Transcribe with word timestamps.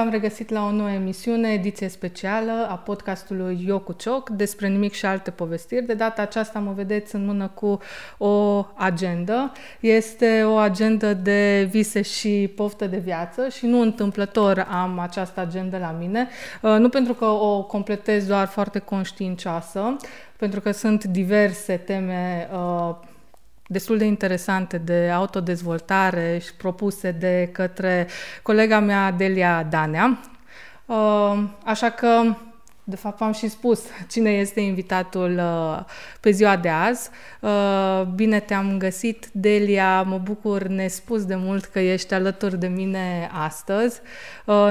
Bine 0.00 0.12
v-am 0.12 0.20
regăsit 0.20 0.50
la 0.50 0.66
o 0.66 0.70
nouă 0.70 0.90
emisiune, 0.90 1.52
ediție 1.52 1.88
specială 1.88 2.66
a 2.70 2.74
podcastului 2.74 3.64
Eu 3.66 3.78
cu 3.78 3.92
Cioc 3.92 4.28
despre 4.28 4.68
nimic 4.68 4.92
și 4.92 5.06
alte 5.06 5.30
povestiri. 5.30 5.86
De 5.86 5.94
data 5.94 6.22
aceasta 6.22 6.58
mă 6.58 6.72
vedeți 6.72 7.14
în 7.14 7.24
mână 7.24 7.50
cu 7.54 7.78
o 8.18 8.66
agendă. 8.74 9.52
Este 9.80 10.42
o 10.44 10.56
agendă 10.56 11.14
de 11.14 11.68
vise 11.70 12.02
și 12.02 12.52
poftă 12.56 12.86
de 12.86 12.96
viață 12.96 13.48
și 13.48 13.66
nu 13.66 13.80
întâmplător 13.80 14.66
am 14.70 14.98
această 14.98 15.40
agendă 15.40 15.78
la 15.78 15.96
mine. 15.98 16.28
Uh, 16.62 16.76
nu 16.78 16.88
pentru 16.88 17.14
că 17.14 17.24
o 17.24 17.62
completez 17.62 18.26
doar 18.26 18.46
foarte 18.46 18.78
conștiincioasă, 18.78 19.96
pentru 20.36 20.60
că 20.60 20.70
sunt 20.70 21.04
diverse 21.04 21.76
teme 21.76 22.48
uh, 22.52 22.94
destul 23.72 23.98
de 23.98 24.04
interesante 24.04 24.78
de 24.78 25.10
autodezvoltare 25.14 26.38
și 26.44 26.54
propuse 26.54 27.10
de 27.10 27.48
către 27.52 28.08
colega 28.42 28.80
mea 28.80 29.10
Delia 29.10 29.66
Danea. 29.70 30.20
Uh, 30.86 31.42
așa 31.64 31.90
că, 31.90 32.36
de 32.84 32.96
fapt, 32.96 33.20
am 33.20 33.32
și 33.32 33.48
spus 33.48 33.82
cine 34.08 34.30
este 34.30 34.60
invitatul 34.60 35.38
uh, 35.38 35.84
pe 36.20 36.30
ziua 36.30 36.56
de 36.56 36.68
azi. 36.68 37.10
Uh, 37.40 38.02
bine 38.14 38.40
te-am 38.40 38.78
găsit, 38.78 39.28
Delia, 39.32 40.02
mă 40.02 40.18
bucur 40.18 40.62
nespus 40.62 41.24
de 41.24 41.34
mult 41.34 41.64
că 41.64 41.78
ești 41.78 42.14
alături 42.14 42.58
de 42.58 42.66
mine 42.66 43.30
astăzi. 43.32 44.00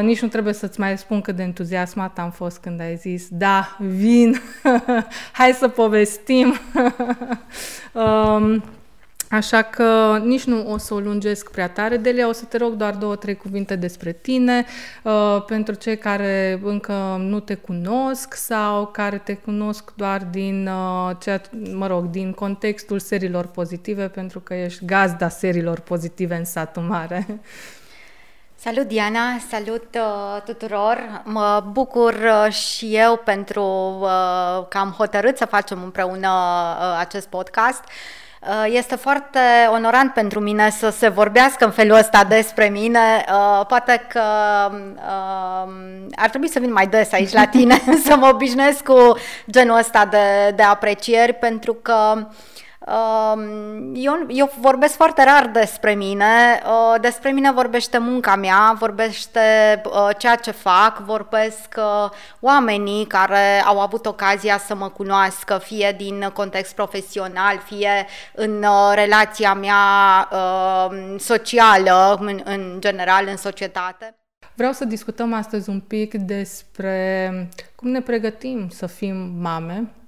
Nici 0.01 0.21
nu 0.21 0.27
trebuie 0.27 0.53
să-ți 0.53 0.79
mai 0.79 0.97
spun 0.97 1.21
cât 1.21 1.35
de 1.35 1.43
entuziasmat 1.43 2.19
am 2.19 2.31
fost 2.31 2.57
când 2.57 2.81
ai 2.81 2.95
zis, 2.95 3.27
da, 3.29 3.77
vin, 3.79 4.41
hai 5.39 5.51
să 5.51 5.67
povestim. 5.67 6.53
Um, 7.93 8.63
Așa 9.29 9.61
că 9.61 10.19
nici 10.23 10.43
nu 10.43 10.71
o 10.71 10.77
să 10.77 10.93
o 10.93 10.99
lungesc 10.99 11.51
prea 11.51 11.69
tare. 11.69 11.97
Delia, 11.97 12.27
o 12.27 12.31
să 12.31 12.45
te 12.45 12.57
rog 12.57 12.73
doar 12.73 12.93
două, 12.93 13.15
trei 13.15 13.35
cuvinte 13.35 13.75
despre 13.75 14.11
tine, 14.11 14.65
uh, 15.03 15.43
pentru 15.45 15.73
cei 15.73 15.97
care 15.97 16.59
încă 16.63 17.17
nu 17.19 17.39
te 17.39 17.55
cunosc 17.55 18.33
sau 18.33 18.87
care 18.87 19.17
te 19.17 19.33
cunosc 19.33 19.91
doar 19.95 20.21
din, 20.23 20.67
uh, 20.67 21.15
ceea, 21.19 21.41
mă 21.73 21.87
rog, 21.87 22.05
din 22.05 22.31
contextul 22.31 22.99
serilor 22.99 23.45
pozitive, 23.45 24.07
pentru 24.07 24.39
că 24.39 24.53
ești 24.53 24.85
gazda 24.85 25.29
serilor 25.29 25.79
pozitive 25.79 26.35
în 26.35 26.45
satul 26.45 26.81
mare. 26.81 27.25
Salut 28.55 28.87
Diana, 28.87 29.37
salut 29.49 29.95
uh, 29.95 30.41
tuturor. 30.45 31.21
Mă 31.25 31.63
bucur 31.71 32.13
uh, 32.13 32.53
și 32.53 32.95
eu 32.95 33.21
pentru 33.25 33.63
uh, 34.01 34.67
că 34.69 34.77
am 34.77 34.91
hotărât 34.97 35.37
să 35.37 35.45
facem 35.45 35.83
împreună 35.83 36.29
uh, 36.29 36.97
acest 36.99 37.27
podcast. 37.27 37.83
Uh, 37.83 37.89
Uh, 37.89 38.18
este 38.65 38.95
foarte 38.95 39.39
onorant 39.71 40.13
pentru 40.13 40.39
mine 40.39 40.69
să 40.69 40.89
se 40.89 41.07
vorbească 41.07 41.65
în 41.65 41.71
felul 41.71 41.97
ăsta 41.97 42.23
despre 42.23 42.69
mine. 42.69 43.25
Uh, 43.27 43.65
poate 43.67 44.05
că 44.09 44.21
um, 44.71 46.09
ar 46.15 46.29
trebui 46.29 46.49
să 46.49 46.59
vin 46.59 46.71
mai 46.71 46.87
des 46.87 47.11
aici 47.11 47.33
la 47.33 47.45
tine, 47.45 47.81
să 48.05 48.15
mă 48.15 48.29
obișnuiesc 48.33 48.83
cu 48.83 49.17
genul 49.51 49.77
ăsta 49.77 50.05
de, 50.05 50.53
de 50.55 50.63
aprecieri, 50.63 51.33
pentru 51.33 51.73
că 51.73 52.27
eu, 53.93 54.25
eu 54.27 54.51
vorbesc 54.59 54.95
foarte 54.95 55.23
rar 55.23 55.47
despre 55.47 55.93
mine, 55.93 56.61
uh, 56.65 57.01
despre 57.01 57.31
mine 57.31 57.51
vorbește 57.51 57.97
munca 57.97 58.35
mea, 58.35 58.75
vorbește 58.79 59.39
uh, 59.85 60.09
ceea 60.17 60.35
ce 60.35 60.51
fac, 60.51 60.99
vorbesc 60.99 61.75
uh, 61.77 62.09
oamenii 62.39 63.05
care 63.05 63.61
au 63.65 63.79
avut 63.79 64.05
ocazia 64.05 64.57
să 64.57 64.75
mă 64.75 64.89
cunoască, 64.89 65.57
fie 65.57 65.95
din 65.97 66.29
context 66.33 66.75
profesional, 66.75 67.59
fie 67.65 68.07
în 68.33 68.65
relația 68.93 69.53
mea 69.53 69.75
socială, 71.17 72.17
în, 72.19 72.41
în 72.43 72.77
general, 72.79 73.27
în 73.27 73.37
societate. 73.37 74.13
Vreau 74.55 74.71
să 74.71 74.85
discutăm 74.85 75.33
astăzi 75.33 75.69
un 75.69 75.79
pic 75.79 76.13
despre 76.13 77.49
cum 77.75 77.89
ne 77.89 78.01
pregătim 78.01 78.69
să 78.69 78.85
fim 78.85 79.15
mame, 79.39 79.87
Uh, 79.93 79.98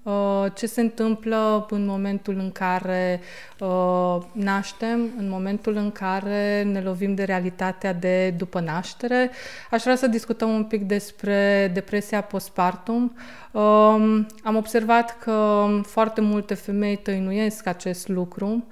ce 0.53 0.65
se 0.65 0.81
întâmplă 0.81 1.67
în 1.69 1.85
momentul 1.85 2.35
în 2.37 2.51
care 2.51 3.21
uh, 3.59 4.17
naștem, 4.31 5.09
în 5.17 5.29
momentul 5.29 5.75
în 5.75 5.91
care 5.91 6.63
ne 6.63 6.81
lovim 6.81 7.15
de 7.15 7.23
realitatea 7.23 7.93
de 7.93 8.29
după 8.29 8.59
naștere. 8.59 9.31
Aș 9.71 9.81
vrea 9.81 9.95
să 9.95 10.07
discutăm 10.07 10.49
un 10.49 10.63
pic 10.63 10.83
despre 10.83 11.71
depresia 11.73 12.21
postpartum. 12.21 13.15
Um, 13.51 14.27
am 14.43 14.55
observat 14.55 15.17
că 15.19 15.65
foarte 15.83 16.21
multe 16.21 16.53
femei 16.53 16.95
tăinuiesc 16.95 17.67
acest 17.67 18.07
lucru. 18.07 18.47
Um, 18.47 18.63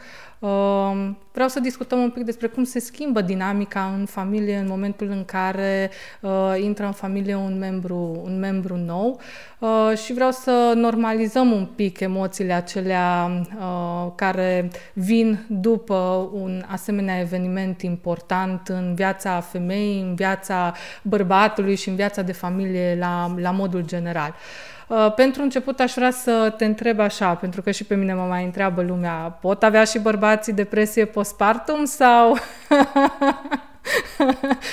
vreau 1.31 1.47
să 1.47 1.59
discutăm 1.59 1.99
un 1.99 2.09
pic 2.09 2.23
despre 2.23 2.47
cum 2.47 2.63
se 2.63 2.79
schimbă 2.79 3.21
dinamica 3.21 3.93
în 3.97 4.05
familie 4.05 4.57
în 4.57 4.67
momentul 4.67 5.09
în 5.09 5.25
care 5.25 5.91
uh, 6.21 6.55
intră 6.61 6.85
în 6.85 6.91
familie 6.91 7.35
un 7.35 7.57
membru, 7.57 8.21
un 8.23 8.39
membru 8.39 8.75
nou 8.75 9.19
uh, 9.59 9.97
și 9.97 10.13
vreau 10.13 10.31
să 10.31 10.73
normalizăm 10.75 11.51
un 11.51 11.65
pic 11.75 11.99
emoțiile 11.99 12.53
acelea 12.53 13.29
uh, 13.57 14.11
care 14.15 14.69
vin 14.93 15.45
după 15.47 16.29
un 16.33 16.63
asemenea 16.67 17.19
eveniment 17.19 17.81
important 17.81 18.67
în 18.67 18.95
viața 18.95 19.39
femeii, 19.39 20.01
în 20.01 20.15
viața 20.15 20.73
bărbatului 21.01 21.75
și 21.75 21.89
în 21.89 21.95
viața 21.95 22.21
de 22.21 22.31
familie 22.31 22.97
la, 22.99 23.33
la 23.37 23.51
modul 23.51 23.85
general. 23.85 24.33
Uh, 24.35 24.78
pentru 25.15 25.41
început 25.41 25.79
aș 25.79 25.93
vrea 25.93 26.11
să 26.11 26.53
te 26.57 26.65
întreb 26.65 26.99
așa, 26.99 27.33
pentru 27.35 27.61
că 27.61 27.71
și 27.71 27.83
pe 27.83 27.95
mine 27.95 28.13
mă 28.13 28.23
mai 28.23 28.43
întreabă 28.43 28.81
lumea, 28.81 29.37
pot 29.41 29.63
avea 29.63 29.83
și 29.83 29.99
bărbații 29.99 30.53
depresie 30.53 31.05
postpartum 31.05 31.85
sau... 31.85 32.37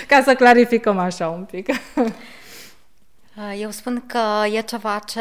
Ca 0.08 0.22
să 0.24 0.34
clarificăm 0.34 0.98
așa 0.98 1.28
un 1.28 1.44
pic. 1.50 1.68
Uh, 3.36 3.60
eu 3.60 3.70
spun 3.70 4.04
că 4.06 4.46
e 4.52 4.60
ceva 4.60 5.00
ce 5.06 5.20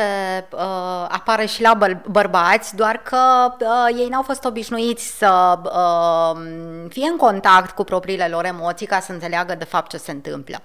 uh, 0.51 1.05
apare 1.07 1.45
și 1.45 1.61
la 1.61 1.77
băr- 1.77 2.05
bărbați, 2.09 2.75
doar 2.75 2.97
că 2.97 3.53
uh, 3.59 3.99
ei 3.99 4.07
n-au 4.07 4.21
fost 4.21 4.45
obișnuiți 4.45 5.17
să 5.17 5.59
uh, 5.63 6.41
fie 6.89 7.07
în 7.09 7.17
contact 7.17 7.71
cu 7.71 7.83
propriile 7.83 8.27
lor 8.27 8.45
emoții 8.45 8.85
ca 8.85 8.99
să 8.99 9.11
înțeleagă 9.11 9.55
de 9.55 9.63
fapt 9.65 9.89
ce 9.89 9.97
se 9.97 10.11
întâmplă. 10.11 10.61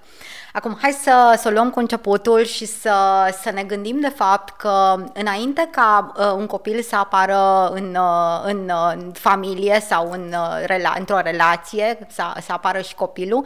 Acum, 0.53 0.77
hai 0.81 0.91
să, 0.91 1.37
să 1.37 1.49
luăm 1.49 1.69
cu 1.69 1.79
începutul 1.79 2.43
și 2.43 2.65
să, 2.65 2.93
să 3.41 3.51
ne 3.51 3.63
gândim 3.63 3.99
de 3.99 4.09
fapt 4.09 4.57
că 4.57 5.03
înainte 5.13 5.67
ca 5.71 6.11
uh, 6.17 6.31
un 6.35 6.45
copil 6.45 6.81
să 6.81 6.95
apară 6.95 7.69
în, 7.73 7.95
uh, 7.95 8.41
în, 8.43 8.69
uh, 8.69 8.91
în 8.93 9.11
familie 9.13 9.79
sau 9.87 10.11
în, 10.11 10.33
uh, 10.33 10.63
rela- 10.65 10.97
într-o 10.97 11.19
relație, 11.19 12.07
să, 12.09 12.23
să 12.41 12.51
apară 12.51 12.81
și 12.81 12.95
copilul, 12.95 13.45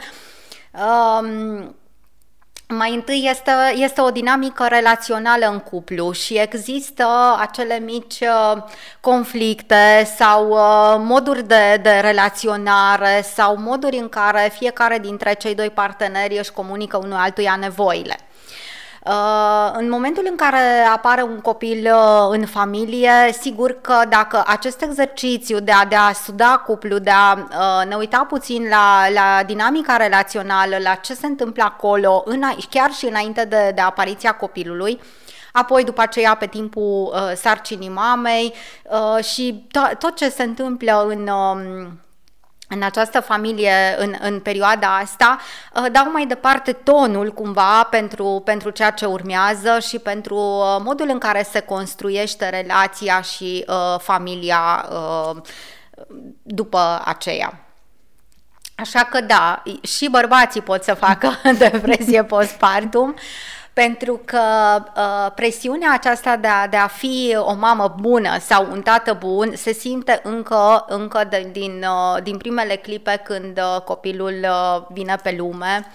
uh, 0.74 1.68
mai 2.68 2.94
întâi 2.94 3.28
este, 3.30 3.52
este 3.76 4.02
o 4.02 4.10
dinamică 4.10 4.66
relațională 4.70 5.46
în 5.46 5.60
cuplu 5.60 6.12
și 6.12 6.38
există 6.40 7.08
acele 7.40 7.80
mici 7.80 8.20
uh, 8.20 8.64
conflicte 9.00 10.12
sau 10.18 10.50
uh, 10.50 10.96
moduri 10.98 11.48
de, 11.48 11.80
de 11.82 12.00
relaționare 12.02 13.26
sau 13.34 13.58
moduri 13.58 13.98
în 13.98 14.10
care 14.10 14.52
fiecare 14.58 15.00
dintre 15.00 15.34
cei 15.34 15.56
doi 15.56 15.70
parteneri 15.70 16.38
își 16.38 16.52
comunică 16.52 16.98
unul 16.98 17.18
altuia 17.18 17.56
nevoile. 17.56 18.18
Uh, 19.08 19.72
în 19.74 19.90
momentul 19.90 20.28
în 20.30 20.36
care 20.36 20.86
apare 20.94 21.22
un 21.22 21.40
copil 21.40 21.86
uh, 21.86 22.28
în 22.30 22.46
familie, 22.46 23.12
sigur 23.42 23.82
că 23.82 24.02
dacă 24.10 24.44
acest 24.48 24.82
exercițiu 24.82 25.60
de 25.60 25.72
a, 25.72 25.86
de 25.86 25.96
a 25.96 26.12
studa 26.12 26.64
cuplu, 26.66 26.98
de 26.98 27.10
a 27.10 27.34
uh, 27.34 27.88
ne 27.88 27.96
uita 27.96 28.26
puțin 28.30 28.68
la, 28.70 29.10
la 29.14 29.44
dinamica 29.44 29.98
relațională, 29.98 30.78
la 30.84 30.94
ce 30.94 31.14
se 31.14 31.26
întâmplă 31.26 31.64
acolo, 31.64 32.24
în, 32.26 32.42
chiar 32.70 32.92
și 32.92 33.06
înainte 33.06 33.46
de, 33.46 33.72
de 33.76 33.82
apariția 33.82 34.32
copilului, 34.32 35.02
apoi 35.52 35.84
după 35.84 36.02
aceea 36.02 36.36
pe 36.36 36.46
timpul 36.46 37.14
uh, 37.14 37.32
sarcinii 37.36 37.90
mamei 37.90 38.54
uh, 38.84 39.24
și 39.24 39.68
to- 39.68 39.98
tot 39.98 40.16
ce 40.16 40.30
se 40.30 40.44
întâmplă 40.44 41.06
în, 41.08 41.28
uh, 41.28 41.88
în 42.76 42.84
această 42.84 43.20
familie, 43.20 43.96
în, 43.98 44.16
în 44.20 44.40
perioada 44.40 44.98
asta, 44.98 45.38
uh, 45.74 45.86
dau 45.92 46.12
mai 46.12 46.26
departe 46.26 46.72
tonul 46.72 47.32
cumva 47.32 47.84
pentru, 47.84 48.42
pentru 48.46 48.70
ceea 48.70 48.92
ce 48.92 49.06
urmează 49.06 49.80
și 49.80 50.00
pentru 50.00 50.36
uh, 50.36 50.82
modul 50.84 51.10
în 51.10 51.18
care 51.18 51.48
se 51.52 51.60
construiește 51.60 52.50
relația 52.50 53.22
și 53.22 53.66
uh, 53.68 54.00
familia 54.00 54.90
uh, 54.92 55.42
după 56.42 57.02
aceea. 57.06 57.60
Așa 58.76 59.04
că 59.04 59.22
da, 59.22 59.64
și 59.82 60.10
bărbații 60.10 60.62
pot 60.62 60.84
să 60.84 60.94
facă 60.94 61.32
depresie 61.58 62.24
postpartum. 62.24 63.10
Uh, 63.10 63.55
pentru 63.76 64.22
că 64.26 64.40
uh, 64.96 65.32
presiunea 65.36 65.94
aceasta 65.94 66.36
de 66.36 66.48
a, 66.48 66.68
de 66.68 66.78
a 66.78 66.88
fi 66.88 67.38
o 67.40 67.54
mamă 67.54 67.96
bună 68.00 68.38
sau 68.40 68.68
un 68.72 68.82
tată 68.82 69.14
bun 69.20 69.52
se 69.56 69.72
simte 69.74 70.20
încă, 70.24 70.86
încă 70.88 71.24
de, 71.30 71.50
din, 71.52 71.84
uh, 71.84 72.24
din 72.24 72.38
primele 72.38 72.76
clipe 72.76 73.22
când 73.24 73.58
uh, 73.58 73.82
copilul 73.82 74.36
uh, 74.44 74.86
vine 74.90 75.16
pe 75.24 75.36
lume. 75.38 75.86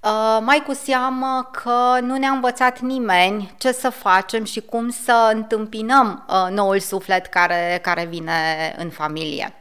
Uh, 0.00 0.38
mai 0.40 0.62
cu 0.66 0.72
seamă 0.72 1.50
că 1.52 1.98
nu 2.00 2.16
ne-a 2.16 2.30
învățat 2.30 2.80
nimeni 2.80 3.54
ce 3.58 3.72
să 3.72 3.90
facem 3.90 4.44
și 4.44 4.60
cum 4.60 4.90
să 4.90 5.30
întâmpinăm 5.32 6.24
uh, 6.28 6.50
noul 6.50 6.78
suflet 6.78 7.26
care, 7.26 7.78
care 7.82 8.04
vine 8.04 8.32
în 8.78 8.90
familie. 8.90 9.54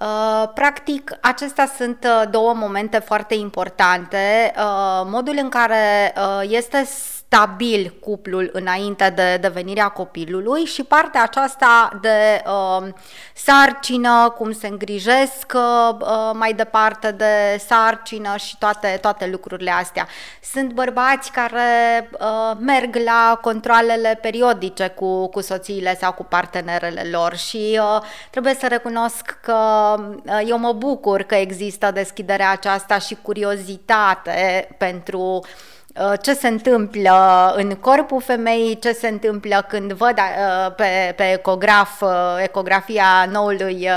Uh, 0.00 0.48
practic, 0.54 1.16
acestea 1.20 1.72
sunt 1.76 2.04
uh, 2.04 2.28
două 2.30 2.54
momente 2.54 2.98
foarte 2.98 3.34
importante. 3.34 4.52
Uh, 4.56 5.02
modul 5.04 5.38
în 5.40 5.48
care 5.48 6.14
este 6.42 6.88
stabil 7.28 7.94
cuplul 8.00 8.50
înainte 8.52 9.12
de 9.16 9.36
devenirea 9.40 9.88
copilului 9.88 10.64
și 10.64 10.82
partea 10.82 11.22
aceasta 11.22 11.98
de 12.00 12.42
uh, 12.46 12.88
sarcină, 13.34 14.34
cum 14.36 14.52
se 14.52 14.66
îngrijesc 14.66 15.52
uh, 15.54 16.30
mai 16.32 16.52
departe 16.52 17.10
de 17.10 17.62
sarcină 17.66 18.36
și 18.36 18.58
toate, 18.58 18.98
toate 19.00 19.26
lucrurile 19.26 19.70
astea. 19.70 20.08
Sunt 20.52 20.72
bărbați 20.72 21.32
care 21.32 22.10
uh, 22.12 22.56
merg 22.58 22.96
la 23.04 23.38
controlele 23.42 24.18
periodice 24.22 24.88
cu, 24.88 25.28
cu 25.28 25.40
soțiile 25.40 25.96
sau 25.96 26.12
cu 26.12 26.24
partenerele 26.24 27.08
lor 27.10 27.36
și 27.36 27.80
uh, 27.82 28.02
trebuie 28.30 28.54
să 28.54 28.66
recunosc 28.66 29.38
că 29.42 29.56
uh, 29.98 30.40
eu 30.46 30.58
mă 30.58 30.72
bucur 30.72 31.22
că 31.22 31.34
există 31.34 31.90
deschiderea 31.90 32.50
aceasta 32.50 32.98
și 32.98 33.16
curiozitate 33.22 34.68
pentru 34.78 35.20
uh, 35.20 35.48
Uh, 35.48 35.77
ce 36.22 36.34
se 36.34 36.48
întâmplă 36.48 37.52
în 37.56 37.74
corpul 37.74 38.20
femeii, 38.20 38.78
ce 38.78 38.92
se 38.92 39.08
întâmplă 39.08 39.64
când 39.68 39.92
văd 39.92 40.18
uh, 40.18 40.74
pe, 40.74 41.12
pe 41.16 41.32
ecograf 41.32 42.00
uh, 42.00 42.10
ecografia 42.42 43.28
noului 43.30 43.88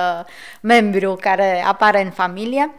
membru 0.61 1.17
care 1.21 1.63
apare 1.67 2.01
în 2.01 2.11
familie. 2.11 2.71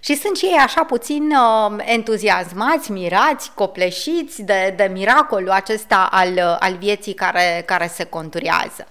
Și 0.00 0.14
sunt 0.14 0.36
și 0.36 0.44
ei 0.44 0.58
așa 0.64 0.84
puțin 0.84 1.30
uh, 1.30 1.76
entuziasmați, 1.84 2.90
mirați, 2.90 3.50
copleșiți 3.54 4.42
de, 4.42 4.74
de 4.76 4.90
miracolul 4.92 5.50
acesta 5.50 6.08
al, 6.10 6.56
al 6.60 6.76
vieții 6.76 7.14
care, 7.14 7.62
care 7.66 7.86
se 7.86 8.04
conturează. 8.04 8.86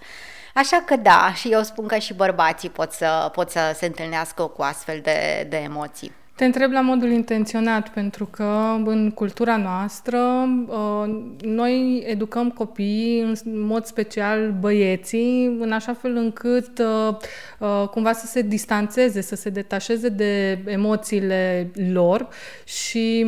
Așa 0.53 0.83
că 0.85 0.95
da, 0.95 1.33
și 1.33 1.51
eu 1.51 1.63
spun 1.63 1.87
că 1.87 1.97
și 1.97 2.13
bărbații 2.13 2.69
pot 2.69 2.91
să, 2.91 3.29
pot 3.31 3.49
să 3.49 3.59
se 3.75 3.85
întâlnească 3.85 4.43
cu 4.43 4.61
astfel 4.61 4.99
de, 5.03 5.45
de 5.49 5.57
emoții. 5.57 6.11
Te 6.35 6.45
întreb 6.45 6.71
la 6.71 6.81
modul 6.81 7.09
intenționat, 7.09 7.89
pentru 7.89 8.25
că 8.25 8.77
în 8.85 9.11
cultura 9.11 9.57
noastră 9.57 10.19
uh, 10.67 11.15
noi 11.41 12.03
educăm 12.07 12.49
copiii, 12.49 13.21
în 13.21 13.35
mod 13.43 13.85
special 13.85 14.55
băieții, 14.59 15.57
în 15.59 15.71
așa 15.71 15.93
fel 15.93 16.15
încât 16.15 16.79
uh, 16.79 17.15
uh, 17.59 17.87
cumva 17.87 18.13
să 18.13 18.25
se 18.25 18.41
distanțeze, 18.41 19.21
să 19.21 19.35
se 19.35 19.49
detașeze 19.49 20.09
de 20.09 20.59
emoțiile 20.65 21.71
lor 21.91 22.27
și 22.63 23.25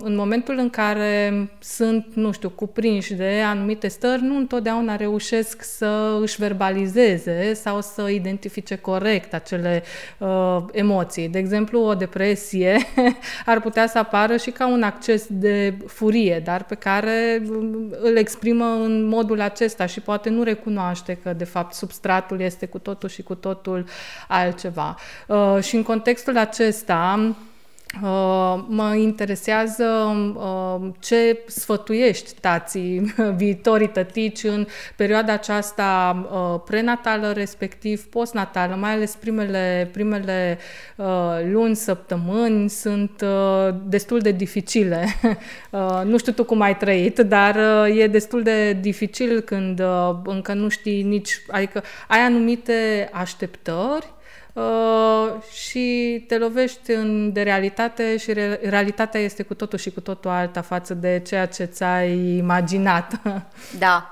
în 0.00 0.14
momentul 0.16 0.58
în 0.58 0.70
care 0.70 1.48
sunt, 1.60 2.06
nu 2.14 2.32
știu, 2.32 2.48
cuprinși 2.48 3.14
de 3.14 3.42
anumite 3.46 3.88
stări, 3.88 4.22
nu 4.22 4.36
întotdeauna 4.36 4.96
reușesc 4.96 5.62
să 5.62 6.18
își 6.20 6.36
verbalizeze 6.36 7.52
sau 7.52 7.80
să 7.80 8.08
identifice 8.08 8.76
corect 8.76 9.34
acele 9.34 9.82
emoții. 10.72 11.28
De 11.28 11.38
exemplu, 11.38 11.80
o 11.80 11.94
depresie 11.94 12.23
depresie 12.24 12.86
ar 13.46 13.60
putea 13.60 13.86
să 13.86 13.98
apară 13.98 14.36
și 14.36 14.50
ca 14.50 14.66
un 14.66 14.82
acces 14.82 15.26
de 15.28 15.76
furie, 15.86 16.42
dar 16.44 16.64
pe 16.64 16.74
care 16.74 17.42
mm, 17.44 17.94
îl 18.00 18.16
exprimă 18.16 18.64
în 18.64 19.04
modul 19.04 19.40
acesta 19.40 19.86
și 19.86 20.00
poate 20.00 20.30
nu 20.30 20.42
recunoaște 20.42 21.18
că 21.22 21.32
de 21.32 21.44
fapt 21.44 21.74
substratul 21.74 22.40
este 22.40 22.66
cu 22.66 22.78
totul 22.78 23.08
și 23.08 23.22
cu 23.22 23.34
totul 23.34 23.86
altceva. 24.28 24.96
Uh, 25.26 25.58
și 25.62 25.76
în 25.76 25.82
contextul 25.82 26.38
acesta, 26.38 27.18
Uh, 27.18 27.53
mă 28.68 28.94
interesează 28.96 29.84
uh, 30.36 30.88
ce 30.98 31.38
sfătuiești 31.46 32.34
tații, 32.40 33.14
viitorii 33.36 33.88
tătici 33.88 34.42
în 34.42 34.66
perioada 34.96 35.32
aceasta 35.32 36.16
uh, 36.30 36.60
prenatală, 36.64 37.32
respectiv 37.32 38.04
postnatală, 38.04 38.74
mai 38.74 38.92
ales 38.92 39.14
primele, 39.14 39.88
primele 39.92 40.58
luni, 41.50 41.76
săptămâni 41.76 42.70
sunt 42.70 43.24
destul 43.86 44.18
de 44.18 44.30
dificile. 44.30 45.06
Nu 46.04 46.18
știu 46.18 46.32
tu 46.32 46.44
cum 46.44 46.60
ai 46.60 46.76
trăit, 46.76 47.18
dar 47.18 47.58
e 47.96 48.06
destul 48.06 48.42
de 48.42 48.72
dificil 48.72 49.40
când 49.40 49.82
încă 50.24 50.52
nu 50.52 50.68
știi 50.68 51.02
nici, 51.02 51.40
adică 51.48 51.82
ai 52.08 52.20
anumite 52.20 53.08
așteptări 53.12 54.06
Uh, 54.06 54.22
și 55.52 56.24
te 56.28 56.38
lovești 56.38 56.90
în, 56.90 57.32
de 57.32 57.42
realitate 57.42 58.16
și 58.16 58.32
re, 58.32 58.60
realitatea 58.62 59.20
este 59.20 59.42
cu 59.42 59.54
totul 59.54 59.78
și 59.78 59.90
cu 59.90 60.00
totul 60.00 60.30
alta 60.30 60.60
față 60.60 60.94
de 60.94 61.22
ceea 61.26 61.46
ce 61.46 61.64
ți-ai 61.64 62.36
imaginat. 62.36 63.12
Da. 63.78 64.10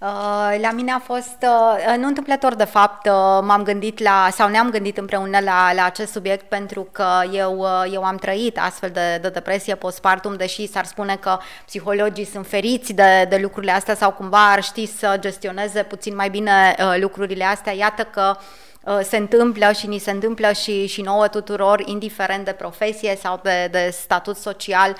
Uh, 0.00 0.58
la 0.60 0.70
mine 0.70 0.92
a 0.92 0.98
fost, 0.98 1.36
uh, 1.42 1.96
nu 1.96 2.06
întâmplător 2.06 2.54
de 2.54 2.64
fapt, 2.64 3.06
m-am 3.42 3.62
gândit 3.62 3.98
la, 3.98 4.28
sau 4.32 4.48
ne-am 4.48 4.70
gândit 4.70 4.98
împreună 4.98 5.38
la, 5.40 5.72
la 5.72 5.84
acest 5.84 6.12
subiect 6.12 6.48
pentru 6.48 6.88
că 6.92 7.06
eu, 7.32 7.66
eu 7.92 8.04
am 8.04 8.16
trăit 8.16 8.58
astfel 8.58 8.90
de, 8.90 9.18
de 9.22 9.28
depresie 9.28 9.74
postpartum, 9.74 10.36
deși 10.36 10.66
s-ar 10.66 10.84
spune 10.84 11.16
că 11.16 11.38
psihologii 11.66 12.24
sunt 12.24 12.46
feriți 12.46 12.92
de, 12.92 13.26
de 13.28 13.36
lucrurile 13.36 13.72
astea 13.72 13.94
sau 13.94 14.12
cumva 14.12 14.50
ar 14.50 14.62
ști 14.62 14.86
să 14.86 15.16
gestioneze 15.20 15.82
puțin 15.82 16.14
mai 16.14 16.30
bine 16.30 16.74
lucrurile 17.00 17.44
astea. 17.44 17.72
Iată 17.72 18.02
că 18.02 18.36
uh, 18.36 18.42
Uh, 18.42 18.67
se 19.02 19.16
întâmplă 19.16 19.72
și 19.72 19.86
ni 19.86 19.98
se 19.98 20.10
întâmplă 20.10 20.52
și, 20.52 20.86
și 20.86 21.02
nouă 21.02 21.28
tuturor, 21.28 21.80
indiferent 21.86 22.44
de 22.44 22.52
profesie 22.52 23.16
sau 23.16 23.40
de, 23.42 23.68
de 23.70 23.90
statut 23.92 24.36
social, 24.36 24.96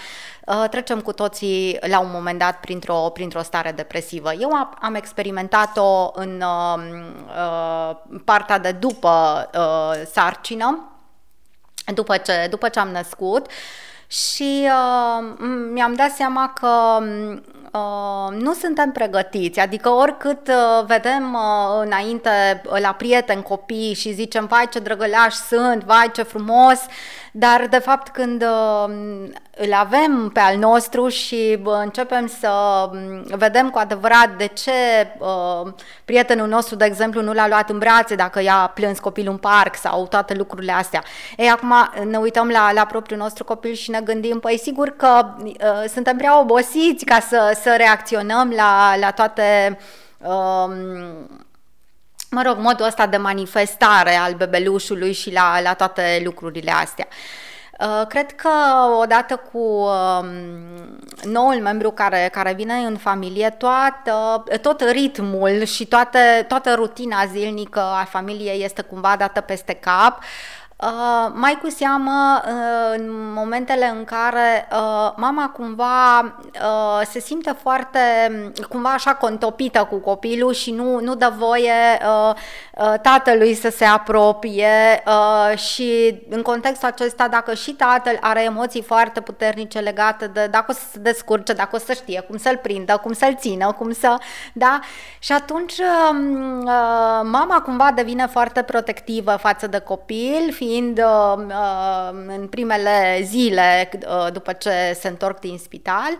uh, 0.46 0.64
trecem 0.70 1.00
cu 1.00 1.12
toții 1.12 1.78
la 1.80 1.98
un 1.98 2.10
moment 2.12 2.38
dat 2.38 2.60
printr-o, 2.60 2.94
printr-o 2.94 3.42
stare 3.42 3.72
depresivă. 3.72 4.32
Eu 4.32 4.50
am 4.80 4.94
experimentat-o 4.94 6.10
în 6.14 6.42
uh, 6.42 6.82
uh, 7.26 7.96
partea 8.24 8.58
de 8.58 8.72
după 8.72 9.48
uh, 9.54 10.06
sarcină, 10.12 10.92
după 11.94 12.16
ce, 12.16 12.46
după 12.50 12.68
ce 12.68 12.78
am 12.78 12.88
născut 12.88 13.46
și 14.08 14.68
uh, 14.68 15.36
mi-am 15.72 15.94
dat 15.94 16.10
seama 16.10 16.52
că 16.60 16.98
Uh, 17.72 18.36
nu 18.36 18.52
suntem 18.52 18.92
pregătiți, 18.92 19.60
adică 19.60 19.88
oricât 19.88 20.48
uh, 20.48 20.84
vedem 20.86 21.34
uh, 21.34 21.82
înainte 21.84 22.62
la 22.80 22.92
prieteni, 22.92 23.42
copii 23.42 23.94
și 23.94 24.12
zicem, 24.12 24.46
vai 24.46 24.68
ce 24.70 24.78
drăgălași 24.78 25.36
sunt, 25.36 25.84
vai 25.84 26.10
ce 26.12 26.22
frumos, 26.22 26.78
dar 27.32 27.66
de 27.70 27.78
fapt 27.78 28.08
când 28.08 28.44
îl 29.56 29.72
avem 29.72 30.30
pe 30.32 30.40
al 30.40 30.56
nostru 30.56 31.08
și 31.08 31.58
începem 31.64 32.26
să 32.26 32.50
vedem 33.24 33.70
cu 33.70 33.78
adevărat 33.78 34.36
de 34.36 34.46
ce 34.46 34.72
prietenul 36.04 36.48
nostru, 36.48 36.76
de 36.76 36.84
exemplu, 36.84 37.22
nu 37.22 37.32
l-a 37.32 37.48
luat 37.48 37.70
în 37.70 37.78
brațe 37.78 38.14
dacă 38.14 38.42
i-a 38.42 38.70
plâns 38.74 38.98
copilul 38.98 39.32
în 39.32 39.38
parc 39.38 39.76
sau 39.76 40.06
toate 40.06 40.34
lucrurile 40.34 40.72
astea. 40.72 41.02
Ei, 41.36 41.48
acum 41.48 41.74
ne 42.04 42.16
uităm 42.16 42.48
la, 42.48 42.72
la 42.72 42.84
propriul 42.84 43.18
nostru 43.18 43.44
copil 43.44 43.72
și 43.72 43.90
ne 43.90 44.00
gândim, 44.00 44.38
păi 44.38 44.58
sigur 44.58 44.88
că 44.88 45.34
uh, 45.44 45.54
suntem 45.92 46.16
prea 46.16 46.40
obosiți 46.40 47.04
ca 47.04 47.20
să, 47.20 47.58
să 47.62 47.74
reacționăm 47.76 48.52
la, 48.56 48.96
la 49.00 49.10
toate 49.10 49.78
um, 50.18 50.72
mă 52.30 52.42
rog, 52.46 52.56
modul 52.58 52.86
ăsta 52.86 53.06
de 53.06 53.16
manifestare 53.16 54.14
al 54.14 54.32
bebelușului 54.34 55.12
și 55.12 55.32
la, 55.32 55.60
la 55.60 55.74
toate 55.74 56.20
lucrurile 56.24 56.70
astea. 56.70 57.06
Uh, 57.80 58.06
cred 58.08 58.32
că 58.34 58.48
odată 59.00 59.42
cu 59.52 59.58
um, 59.58 60.26
noul 61.22 61.60
membru 61.62 61.90
care, 61.90 62.28
care 62.32 62.52
vine 62.52 62.74
în 62.74 62.96
familie, 62.96 63.50
toată, 63.50 64.44
tot 64.60 64.80
ritmul 64.90 65.64
și 65.64 65.86
toate, 65.86 66.44
toată 66.48 66.74
rutina 66.74 67.26
zilnică 67.26 67.80
a 67.80 68.04
familiei 68.04 68.64
este 68.64 68.82
cumva 68.82 69.14
dată 69.18 69.40
peste 69.40 69.72
cap. 69.72 70.18
Uh, 70.18 70.57
mai 71.34 71.58
cu 71.62 71.68
seamă 71.68 72.40
uh, 72.44 72.98
în 72.98 73.32
momentele 73.32 73.92
în 73.98 74.04
care 74.04 74.68
uh, 74.72 75.12
mama 75.16 75.48
cumva 75.48 76.20
uh, 76.20 77.06
se 77.10 77.20
simte 77.20 77.56
foarte, 77.62 77.98
cumva 78.68 78.92
așa 78.92 79.14
contopită 79.14 79.84
cu 79.90 79.96
copilul 79.96 80.52
și 80.52 80.70
nu, 80.70 81.00
nu 81.00 81.14
dă 81.14 81.32
voie 81.38 81.72
uh, 82.02 82.34
uh, 82.74 82.94
tatălui 83.02 83.54
să 83.54 83.70
se 83.70 83.84
apropie 83.84 85.02
uh, 85.06 85.58
și 85.58 86.18
în 86.28 86.42
contextul 86.42 86.88
acesta 86.88 87.28
dacă 87.28 87.54
și 87.54 87.72
tatăl 87.72 88.16
are 88.20 88.42
emoții 88.42 88.82
foarte 88.82 89.20
puternice 89.20 89.78
legate 89.78 90.26
de 90.26 90.46
dacă 90.46 90.66
o 90.68 90.72
să 90.72 90.82
se 90.92 90.98
descurce, 90.98 91.52
dacă 91.52 91.76
o 91.76 91.78
să 91.78 91.92
știe 91.92 92.20
cum 92.20 92.36
să-l 92.36 92.56
prindă, 92.56 93.00
cum 93.02 93.12
să-l 93.12 93.36
țină, 93.36 93.72
cum 93.72 93.92
să, 93.92 94.16
da? 94.52 94.80
Și 95.18 95.32
atunci 95.32 95.78
uh, 95.78 96.16
uh, 96.62 97.20
mama 97.22 97.60
cumva 97.64 97.92
devine 97.94 98.26
foarte 98.26 98.62
protectivă 98.62 99.36
față 99.40 99.66
de 99.66 99.78
copil, 99.78 100.52
fiind 100.68 100.98
uh, 100.98 101.44
uh, 101.46 102.10
în 102.26 102.46
primele 102.46 103.20
zile 103.22 103.88
uh, 104.06 104.32
după 104.32 104.52
ce 104.52 104.96
se 105.00 105.08
întorc 105.08 105.40
din 105.40 105.58
spital. 105.58 106.16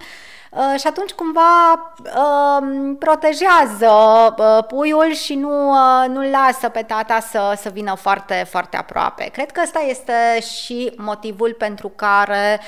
Uh, 0.50 0.74
și 0.78 0.86
atunci 0.86 1.10
cumva 1.10 1.72
uh, 2.04 2.96
protejează 2.98 3.90
uh, 4.38 4.64
puiul 4.68 5.12
și 5.12 5.34
nu, 5.34 5.74
nu 6.06 6.30
lasă 6.30 6.68
pe 6.68 6.82
tata 6.82 7.20
să, 7.20 7.52
să 7.56 7.68
vină 7.68 7.94
foarte, 7.94 8.46
foarte 8.50 8.76
aproape. 8.76 9.24
Cred 9.24 9.50
că 9.50 9.60
ăsta 9.64 9.78
este 9.78 10.40
și 10.40 10.92
motivul 10.96 11.54
pentru 11.58 11.92
care 11.96 12.60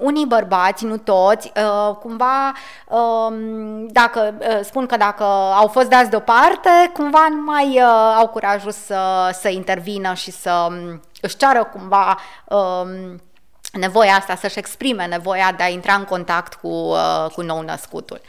unii 0.00 0.26
bărbați, 0.26 0.84
nu 0.84 0.96
toți, 0.96 1.52
cumva 2.00 2.52
dacă 3.88 4.34
spun 4.62 4.86
că 4.86 4.96
dacă 4.96 5.24
au 5.54 5.66
fost 5.66 5.88
dați 5.88 6.10
deoparte, 6.10 6.90
cumva 6.92 7.26
nu 7.30 7.42
mai 7.42 7.80
au 8.18 8.28
curajul 8.28 8.70
să, 8.70 9.30
să 9.40 9.48
intervină 9.48 10.14
și 10.14 10.30
să 10.30 10.66
um, 10.68 11.00
își 11.20 11.36
ceară 11.36 11.64
cumva 11.64 12.18
nevoia 13.72 14.14
asta, 14.14 14.36
să-și 14.36 14.58
exprime 14.58 15.06
nevoia 15.06 15.52
de 15.56 15.62
a 15.62 15.68
intra 15.68 15.94
în 15.94 16.04
contact 16.04 16.54
cu, 16.54 16.68
uh, 16.68 17.26
cu 17.34 17.42
nou-născutul. 17.42 18.20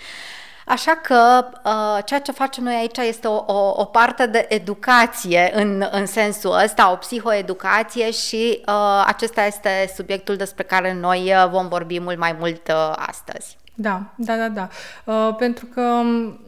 Așa 0.66 0.92
că 1.04 1.46
uh, 1.64 2.04
ceea 2.06 2.20
ce 2.20 2.32
facem 2.32 2.64
noi 2.64 2.76
aici 2.76 2.98
este 2.98 3.28
o, 3.28 3.44
o, 3.46 3.74
o 3.76 3.86
parte 3.86 4.26
de 4.28 4.46
educație 4.50 5.52
în, 5.54 5.88
în 5.92 6.06
sensul 6.06 6.60
ăsta, 6.64 6.92
o 6.92 6.96
psihoeducație 6.96 8.12
și 8.12 8.62
uh, 8.68 9.04
acesta 9.06 9.46
este 9.46 9.92
subiectul 9.96 10.36
despre 10.36 10.64
care 10.64 10.94
noi 10.94 11.34
uh, 11.34 11.50
vom 11.50 11.68
vorbi 11.68 12.00
mult 12.00 12.18
mai 12.18 12.36
mult 12.40 12.68
uh, 12.68 12.94
astăzi. 12.96 13.58
Da, 13.82 14.02
da, 14.16 14.36
da, 14.36 14.48
da. 14.50 14.70
Uh, 15.04 15.36
pentru 15.36 15.66
că 15.66 16.02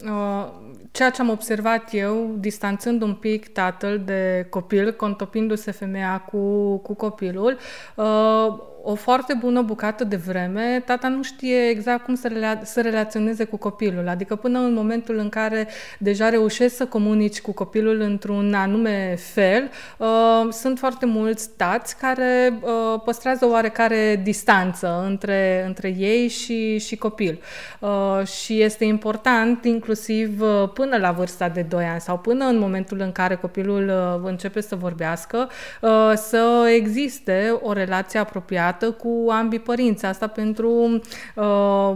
uh, 0.06 0.48
ceea 0.92 1.10
ce 1.10 1.22
am 1.22 1.30
observat 1.30 1.84
eu, 1.92 2.36
distanțând 2.38 3.02
un 3.02 3.14
pic 3.14 3.48
tatăl 3.48 4.02
de 4.06 4.48
copil, 4.50 4.94
contopindu-se 4.94 5.72
femeia 5.72 6.20
cu, 6.32 6.78
cu 6.78 6.94
copilul, 6.94 7.58
uh, 7.96 8.54
o 8.84 8.96
foarte 8.96 9.34
bună 9.40 9.62
bucată 9.62 10.04
de 10.04 10.16
vreme, 10.16 10.84
tata 10.86 11.08
nu 11.08 11.24
știe 11.24 11.68
exact 11.70 12.04
cum 12.04 12.16
să, 12.16 12.28
rela- 12.28 12.64
să 12.64 12.82
relaționeze 12.82 13.44
cu 13.44 13.58
copilul. 13.58 14.08
Adică 14.08 14.36
până 14.36 14.60
în 14.60 14.74
momentul 14.74 15.18
în 15.18 15.30
care 15.30 15.68
deja 16.00 16.30
reușești 16.30 16.78
să 16.78 16.86
comunici 16.86 17.42
cu 17.42 17.52
copilul 17.52 18.00
într-un 18.00 18.54
anume 18.54 19.16
fel, 19.34 19.70
uh, 19.98 20.52
sunt 20.52 20.78
foarte 20.78 21.06
mulți 21.06 21.50
tați 21.58 21.98
care 21.98 22.60
uh, 22.62 23.02
păstrează 23.06 23.48
oarecare 23.48 24.22
distanță 24.24 25.04
între, 25.08 25.64
între 25.68 25.96
ei 25.98 26.28
și, 26.28 26.80
și 26.80 26.96
copil. 26.96 27.42
Uh, 27.80 28.26
și 28.26 28.62
este 28.62 28.86
important, 28.86 29.66
inclusiv 29.66 30.42
uh, 30.42 30.70
până 30.74 30.98
la 30.98 31.12
vârsta 31.12 31.50
de 31.50 31.62
2 31.62 31.84
ani 31.84 32.02
sau 32.02 32.18
până 32.18 32.46
în 32.46 32.58
momentul 32.60 33.00
în 33.00 33.12
care 33.12 33.36
copilul 33.36 33.88
uh, 33.88 34.30
începe 34.30 34.62
să 34.62 34.76
vorbească, 34.76 35.50
uh, 35.82 36.12
să 36.16 36.72
existe 36.76 37.60
o 37.62 37.74
relație 37.74 38.20
apropiată 38.20 38.70
legată 38.72 38.92
cu 38.92 39.30
ambii 39.32 39.60
părinți. 39.60 40.06
Asta 40.06 40.28
pentru 40.28 41.02
uh, 41.36 41.94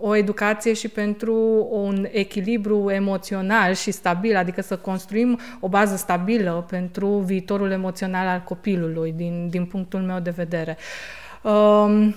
o 0.00 0.16
educație 0.16 0.72
și 0.72 0.88
pentru 0.88 1.68
un 1.70 2.06
echilibru 2.10 2.90
emoțional 2.90 3.74
și 3.74 3.90
stabil, 3.90 4.36
adică 4.36 4.62
să 4.62 4.76
construim 4.76 5.38
o 5.60 5.68
bază 5.68 5.96
stabilă 5.96 6.66
pentru 6.68 7.08
viitorul 7.08 7.70
emoțional 7.70 8.26
al 8.26 8.42
copilului, 8.44 9.12
din, 9.16 9.48
din 9.50 9.64
punctul 9.64 10.00
meu 10.00 10.18
de 10.18 10.30
vedere. 10.30 10.76
Uh, 11.42 12.14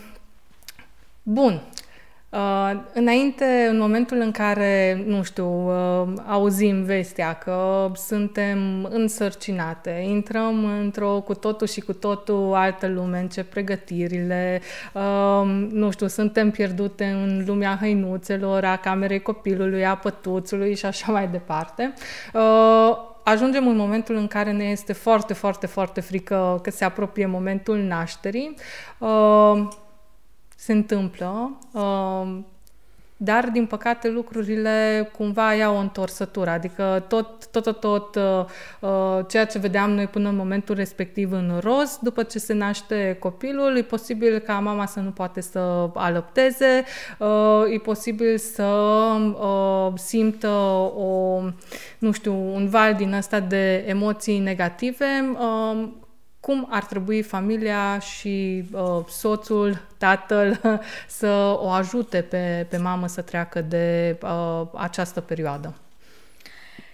bun. 1.23 1.61
Uh, 2.37 2.79
înainte, 2.93 3.67
în 3.69 3.79
momentul 3.79 4.17
în 4.17 4.31
care, 4.31 5.03
nu 5.05 5.23
știu, 5.23 5.67
uh, 5.67 6.07
auzim 6.27 6.83
vestea 6.83 7.33
că 7.33 7.91
suntem 7.95 8.87
însărcinate, 8.91 9.89
intrăm 10.07 10.65
într-o 10.79 11.21
cu 11.25 11.33
totul 11.33 11.67
și 11.67 11.81
cu 11.81 11.93
totul 11.93 12.53
altă 12.53 12.87
lume, 12.87 13.19
încep 13.19 13.49
pregătirile, 13.49 14.61
uh, 14.93 15.67
nu 15.71 15.91
știu, 15.91 16.07
suntem 16.07 16.51
pierdute 16.51 17.05
în 17.05 17.43
lumea 17.45 17.77
hăinuțelor, 17.79 18.63
a 18.63 18.75
camerei 18.75 19.21
copilului, 19.21 19.85
a 19.85 19.95
pătuțului 19.95 20.75
și 20.75 20.85
așa 20.85 21.11
mai 21.11 21.27
departe. 21.27 21.93
Uh, 22.33 22.97
ajungem 23.23 23.67
în 23.67 23.75
momentul 23.75 24.15
în 24.15 24.27
care 24.27 24.51
ne 24.51 24.63
este 24.63 24.93
foarte, 24.93 25.33
foarte, 25.33 25.67
foarte 25.67 26.01
frică 26.01 26.59
că 26.63 26.71
se 26.71 26.85
apropie 26.85 27.25
momentul 27.25 27.77
nașterii. 27.77 28.55
Uh, 30.57 30.63
se 30.67 30.71
întâmplă, 30.71 31.57
um, 31.71 32.45
dar, 33.17 33.49
din 33.49 33.65
păcate, 33.65 34.09
lucrurile 34.09 35.09
cumva 35.17 35.53
iau 35.53 35.75
o 35.75 35.79
întorsătură, 35.79 36.49
adică 36.49 37.05
tot, 37.07 37.47
tot, 37.47 37.63
tot, 37.63 37.79
tot 37.79 38.15
uh, 38.15 38.45
uh, 38.79 39.25
ceea 39.27 39.45
ce 39.45 39.59
vedeam 39.59 39.91
noi 39.91 40.07
până 40.07 40.29
în 40.29 40.35
momentul 40.35 40.75
respectiv 40.75 41.31
în 41.31 41.59
roz, 41.63 41.99
după 42.01 42.23
ce 42.23 42.39
se 42.39 42.53
naște 42.53 43.17
copilul, 43.19 43.77
e 43.77 43.81
posibil 43.81 44.39
ca 44.39 44.59
mama 44.59 44.85
să 44.85 44.99
nu 44.99 45.09
poate 45.09 45.41
să 45.41 45.89
alăpteze, 45.93 46.83
uh, 47.19 47.73
e 47.73 47.77
posibil 47.77 48.37
să 48.37 49.17
simtă 49.95 50.49
o, 50.95 51.41
nu 51.97 52.11
știu, 52.11 52.33
un 52.33 52.69
val 52.69 52.93
din 52.93 53.13
ăsta 53.13 53.39
de 53.39 53.83
emoții 53.87 54.39
negative, 54.39 55.05
um, 55.39 56.06
cum 56.47 56.67
ar 56.69 56.83
trebui 56.83 57.21
familia 57.21 57.99
și 57.99 58.63
uh, 58.71 59.05
soțul, 59.07 59.81
tatăl, 59.97 60.59
să 61.19 61.57
o 61.59 61.69
ajute 61.69 62.21
pe, 62.21 62.65
pe 62.69 62.77
mamă 62.77 63.07
să 63.07 63.21
treacă 63.21 63.61
de 63.61 64.17
uh, 64.21 64.61
această 64.73 65.21
perioadă. 65.21 65.73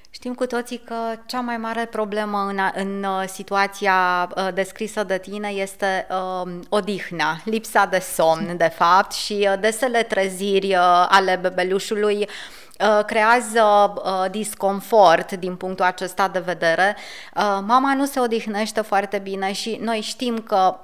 Știm 0.10 0.34
cu 0.34 0.46
toții 0.46 0.78
că 0.78 0.96
cea 1.26 1.40
mai 1.40 1.58
mare 1.58 1.86
problemă 1.86 2.46
în, 2.50 2.60
în 2.74 3.04
uh, 3.04 3.24
situația 3.28 4.30
uh, 4.36 4.48
descrisă 4.54 5.04
de 5.04 5.18
tine 5.18 5.48
este 5.48 6.08
uh, 6.10 6.52
odihna, 6.70 7.42
lipsa 7.46 7.86
de 7.86 8.00
somn, 8.00 8.58
de 8.58 8.72
fapt, 8.76 9.12
și 9.12 9.48
uh, 9.52 9.60
desele 9.60 10.04
treziri 10.04 10.68
uh, 10.68 11.06
ale 11.10 11.40
bebelușului 11.42 12.18
uh, 12.18 12.28
Uh, 12.28 12.63
creează 13.06 13.94
uh, 13.96 14.26
disconfort 14.32 15.32
din 15.32 15.56
punctul 15.56 15.86
acesta 15.86 16.28
de 16.28 16.40
vedere. 16.40 16.96
Uh, 17.36 17.60
mama 17.66 17.94
nu 17.94 18.06
se 18.06 18.20
odihnește 18.20 18.82
foarte 18.82 19.18
bine 19.18 19.52
și 19.52 19.80
noi 19.82 20.00
știm 20.02 20.38
că 20.38 20.76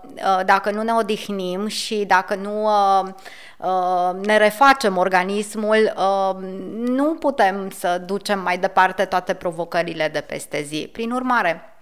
dacă 0.45 0.71
nu 0.71 0.81
ne 0.81 0.93
odihnim 0.93 1.67
și 1.67 2.05
dacă 2.07 2.35
nu 2.35 2.67
ne 4.21 4.37
refacem 4.37 4.97
organismul, 4.97 5.93
nu 6.85 7.15
putem 7.15 7.69
să 7.69 8.01
ducem 8.05 8.39
mai 8.39 8.57
departe 8.57 9.05
toate 9.05 9.33
provocările 9.33 10.09
de 10.13 10.21
peste 10.21 10.61
zi. 10.61 10.89
Prin 10.91 11.11
urmare, 11.11 11.61
Uh, 11.61 11.78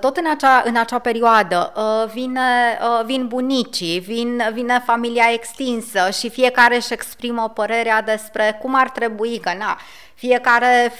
tot 0.00 0.16
în 0.16 0.24
acea, 0.30 0.62
în 0.64 0.76
acea 0.76 0.98
perioadă 0.98 1.72
uh, 1.76 2.10
vine, 2.12 2.78
uh, 2.80 3.04
vin 3.04 3.26
bunicii, 3.26 3.98
vin, 3.98 4.42
vine 4.52 4.82
familia 4.86 5.24
extinsă 5.32 6.10
și 6.10 6.30
fiecare 6.30 6.74
își 6.74 6.92
exprimă 6.92 7.50
părerea 7.54 8.02
despre 8.02 8.58
cum 8.60 8.74
ar 8.74 8.90
trebui, 8.90 9.38
că 9.38 9.52
na, 9.58 9.78
fiecare 10.14 10.92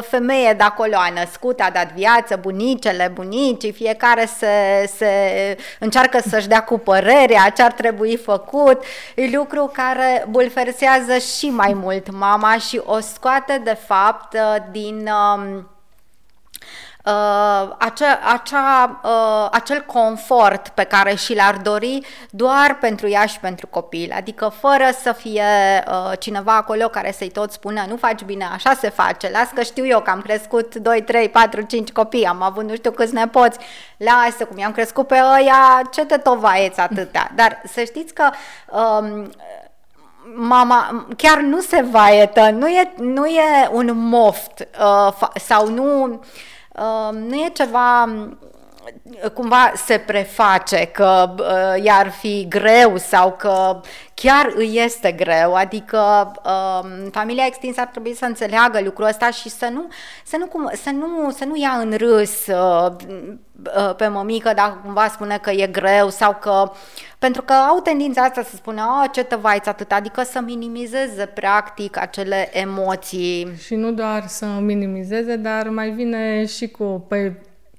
femeie 0.00 0.52
de 0.52 0.62
acolo 0.62 0.96
a 0.96 1.12
născut, 1.14 1.60
a 1.60 1.70
dat 1.72 1.92
viață, 1.92 2.36
bunicele, 2.36 3.10
bunicii, 3.14 3.72
fiecare 3.72 4.26
se, 4.36 4.90
se 4.96 5.10
încearcă 5.78 6.18
să-și 6.28 6.48
dea 6.48 6.64
cu 6.64 6.78
părerea 6.78 7.48
ce 7.48 7.62
ar 7.62 7.72
trebui 7.72 8.16
făcut, 8.16 8.84
e 9.14 9.36
lucru 9.36 9.70
care 9.72 10.26
bulversează 10.28 11.18
și 11.18 11.50
mai 11.50 11.72
mult 11.74 12.10
mama 12.10 12.58
și 12.58 12.80
o 12.84 12.98
scoate 13.00 13.60
de 13.64 13.78
fapt 13.86 14.36
din... 14.70 15.10
Uh, 17.04 17.10
uh, 17.62 17.74
acea, 17.78 18.18
acea, 18.32 19.00
uh, 19.04 19.48
acel 19.50 19.80
confort 19.80 20.68
pe 20.68 20.84
care 20.84 21.14
și 21.14 21.34
l-ar 21.34 21.56
dori 21.56 22.06
doar 22.30 22.76
pentru 22.80 23.08
ea 23.08 23.26
și 23.26 23.38
pentru 23.38 23.66
copil, 23.66 24.12
adică 24.16 24.52
fără 24.60 24.84
să 25.02 25.12
fie 25.12 25.44
uh, 25.88 26.18
cineva 26.18 26.56
acolo 26.56 26.88
care 26.88 27.12
să-i 27.12 27.30
tot 27.30 27.52
spună 27.52 27.84
nu 27.88 27.96
faci 27.96 28.22
bine, 28.22 28.48
așa 28.52 28.74
se 28.74 28.88
face, 28.88 29.30
las 29.30 29.48
că 29.54 29.62
știu 29.62 29.86
eu 29.86 30.00
că 30.00 30.10
am 30.10 30.20
crescut 30.20 30.74
2, 30.74 31.02
3, 31.02 31.28
4, 31.28 31.60
5 31.60 31.92
copii, 31.92 32.24
am 32.24 32.42
avut 32.42 32.64
nu 32.64 32.74
știu 32.74 32.90
câți 32.90 33.14
nepoți, 33.14 33.58
lasă 33.96 34.44
cum 34.44 34.58
i-am 34.58 34.72
crescut 34.72 35.06
pe 35.06 35.20
ăia, 35.38 35.82
ce 35.92 36.04
te 36.04 36.16
tovaieți 36.16 36.80
atâtea, 36.80 37.30
dar 37.34 37.62
să 37.72 37.82
știți 37.84 38.14
că 38.14 38.30
um, 38.70 39.30
mama 40.34 41.06
chiar 41.16 41.38
nu 41.38 41.60
se 41.60 41.84
vaietă, 41.90 42.50
nu 42.50 42.68
e, 42.68 42.92
nu 42.96 43.26
e 43.26 43.68
un 43.72 43.90
moft 43.94 44.68
uh, 44.80 45.28
sau 45.34 45.68
nu 45.68 46.20
nu 47.12 47.34
e 47.34 47.50
ceva 47.52 48.06
cumva 49.34 49.72
se 49.74 49.98
preface 49.98 50.84
că 50.84 51.34
uh, 51.38 51.84
i-ar 51.84 52.10
fi 52.10 52.46
greu 52.48 52.96
sau 52.96 53.32
că 53.32 53.80
chiar 54.14 54.52
îi 54.54 54.80
este 54.84 55.12
greu, 55.12 55.54
adică 55.54 56.32
uh, 56.44 56.88
familia 57.10 57.44
extinsă 57.46 57.80
ar 57.80 57.86
trebui 57.86 58.14
să 58.14 58.24
înțeleagă 58.24 58.80
lucrul 58.84 59.06
ăsta 59.06 59.30
și 59.30 59.48
să 59.48 59.68
nu, 59.72 59.88
să 60.24 60.36
nu, 60.36 60.46
cum, 60.46 60.70
să 60.82 60.90
nu, 60.90 61.30
să 61.30 61.44
nu 61.44 61.56
ia 61.56 61.70
în 61.70 61.94
râs 61.96 62.46
uh, 62.46 62.92
uh, 63.76 63.94
pe 63.96 64.06
mămică 64.06 64.52
dacă 64.54 64.80
cumva 64.84 65.08
spune 65.08 65.38
că 65.38 65.50
e 65.50 65.66
greu 65.66 66.08
sau 66.08 66.36
că 66.40 66.72
pentru 67.18 67.42
că 67.42 67.52
au 67.52 67.80
tendința 67.80 68.22
asta 68.22 68.42
să 68.42 68.56
spună, 68.56 68.82
oh, 68.82 69.10
ce 69.12 69.22
te 69.22 69.34
vaiți 69.34 69.68
atât, 69.68 69.92
adică 69.92 70.22
să 70.22 70.40
minimizeze 70.40 71.26
practic 71.26 71.96
acele 71.96 72.58
emoții. 72.58 73.52
Și 73.64 73.74
nu 73.74 73.92
doar 73.92 74.26
să 74.26 74.46
minimizeze, 74.60 75.36
dar 75.36 75.68
mai 75.68 75.90
vine 75.90 76.46
și 76.46 76.68
cu, 76.68 77.04
păi, 77.08 77.32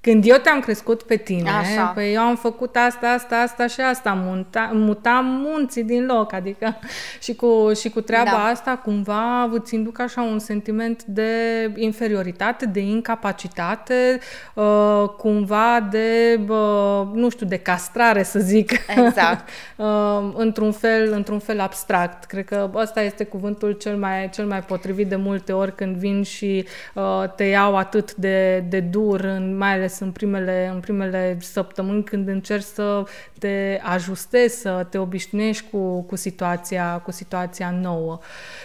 când 0.04 0.26
eu 0.28 0.38
te-am 0.38 0.60
crescut 0.60 1.04
pe 1.04 1.16
tine, 1.16 1.50
Așa. 1.50 1.86
păi 1.86 2.14
eu 2.14 2.22
am 2.22 2.36
făcut 2.36 2.76
asta, 2.76 3.08
asta, 3.08 3.36
asta 3.36 3.68
și 3.68 3.82
asta, 3.82 4.14
muta, 4.26 4.70
mutam 4.74 5.26
munții 5.26 5.84
din 5.84 6.06
loc, 6.06 6.34
adică 6.34 6.76
și 7.22 7.36
cu, 7.36 7.72
și 7.80 7.90
cu 7.90 8.02
treaba 8.02 8.30
Da. 8.30 8.46
asta 8.46 8.82
cumva 8.84 9.44
îți 9.44 9.66
ținduc 9.66 10.00
așa 10.00 10.22
un 10.22 10.40
sentiment 10.40 11.04
de 11.04 11.32
inferioritate, 11.76 12.66
de 12.66 12.80
incapacitate, 12.80 14.20
uh, 14.54 15.04
cumva 15.18 15.88
de, 15.92 16.40
uh, 16.48 17.08
nu 17.14 17.30
știu, 17.30 17.46
de 17.46 17.58
castrare, 17.58 18.24
să 18.24 18.40
zic. 18.40 18.72
Exact. 19.06 19.50
uh, 19.76 20.32
într-un 20.36 20.72
fel, 20.72 21.12
într-un 21.12 21.40
fel 21.40 21.60
abstract. 21.60 22.24
Cred 22.24 22.46
că 22.46 22.70
ăsta 22.76 23.02
este 23.02 23.24
cuvântul 23.24 23.72
cel 23.72 23.98
mai, 23.98 24.30
cel 24.30 24.46
mai 24.46 24.62
potrivit 24.62 25.08
de 25.08 25.16
multe 25.16 25.54
ori 25.54 25.76
când 25.76 25.96
vin 25.96 26.24
și 26.24 26.68
uh, 26.94 27.24
te 27.36 27.44
iau 27.44 27.76
atât 27.78 28.14
de, 28.14 28.64
de 28.70 28.80
dur, 28.80 29.20
în, 29.20 29.58
mai 29.58 29.74
ales 29.74 29.92
în 30.00 30.12
primele, 30.12 30.70
în 30.74 30.80
primele 30.80 31.38
săptămâni 31.40 32.04
când 32.04 32.28
încerci 32.28 32.64
să 32.64 33.04
te 33.40 33.80
ajustezi, 33.84 34.60
să 34.60 34.86
te 34.90 34.98
obișnuiești 34.98 35.66
cu, 35.72 36.02
cu, 36.02 36.16
situația, 36.16 37.02
cu 37.04 37.12
situația 37.12 37.72
nouă. 37.82 38.20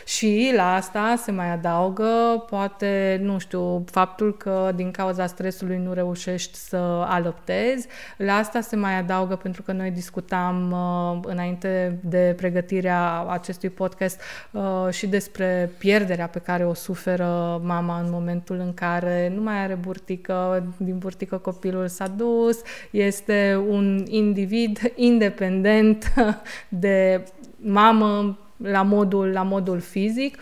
Și 0.04 0.52
la 0.56 0.74
asta 0.74 1.14
se 1.16 1.30
mai 1.30 1.50
adaugă, 1.50 2.44
poate, 2.50 3.20
nu 3.22 3.38
știu, 3.38 3.84
faptul 3.90 4.36
că 4.36 4.72
din 4.74 4.90
cauza 4.90 5.26
stresului 5.26 5.78
nu 5.78 5.92
reușești 5.92 6.56
să 6.56 6.76
alăptezi. 7.06 7.86
La 8.16 8.34
asta 8.34 8.60
se 8.60 8.76
mai 8.76 8.98
adaugă, 8.98 9.36
pentru 9.36 9.62
că 9.62 9.72
noi 9.72 9.90
discutam 9.90 10.70
uh, 10.70 11.30
înainte 11.30 11.98
de 12.02 12.34
pregătirea 12.36 13.26
acestui 13.28 13.70
podcast 13.70 14.20
uh, 14.50 14.86
și 14.90 15.06
despre 15.06 15.70
pierderea 15.78 16.26
pe 16.26 16.38
care 16.38 16.66
o 16.66 16.74
suferă 16.74 17.60
mama 17.64 18.00
în 18.00 18.10
momentul 18.10 18.58
în 18.58 18.74
care 18.74 19.32
nu 19.34 19.42
mai 19.42 19.62
are 19.62 19.74
burtică, 19.74 20.66
din 20.76 20.98
burtică 20.98 21.17
copilul 21.26 21.88
s-a 21.88 22.06
dus, 22.06 22.60
este 22.90 23.64
un 23.68 24.04
individ 24.08 24.92
independent 24.94 26.12
de 26.68 27.24
mamă 27.56 28.38
la 28.56 28.82
modul, 28.82 29.26
la 29.26 29.42
modul 29.42 29.80
fizic, 29.80 30.38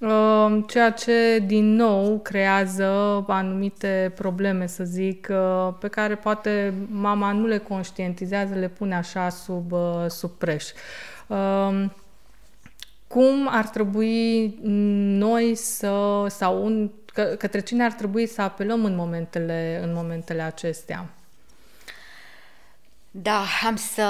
uh, 0.00 0.58
ceea 0.66 0.90
ce 0.90 1.42
din 1.46 1.74
nou 1.74 2.18
creează 2.18 3.24
anumite 3.26 4.12
probleme, 4.14 4.66
să 4.66 4.84
zic, 4.84 5.28
uh, 5.30 5.74
pe 5.80 5.88
care 5.88 6.14
poate 6.14 6.74
mama 6.90 7.32
nu 7.32 7.46
le 7.46 7.58
conștientizează, 7.58 8.54
le 8.54 8.68
pune 8.68 8.94
așa 8.94 9.28
sub, 9.28 9.72
uh, 9.72 10.04
sub 10.08 10.30
preș. 10.30 10.64
Cum 13.06 13.48
ar 13.50 13.68
trebui 13.68 14.54
noi 15.18 15.54
să, 15.54 16.26
sau 16.28 16.64
un, 16.64 16.90
că, 17.12 17.22
către 17.22 17.60
cine 17.60 17.84
ar 17.84 17.92
trebui 17.92 18.26
să 18.26 18.42
apelăm 18.42 18.84
în 18.84 18.94
momentele, 18.94 19.80
în 19.82 19.92
momentele 19.92 20.42
acestea? 20.42 21.08
Da, 23.12 23.44
am 23.66 23.76
să, 23.76 24.08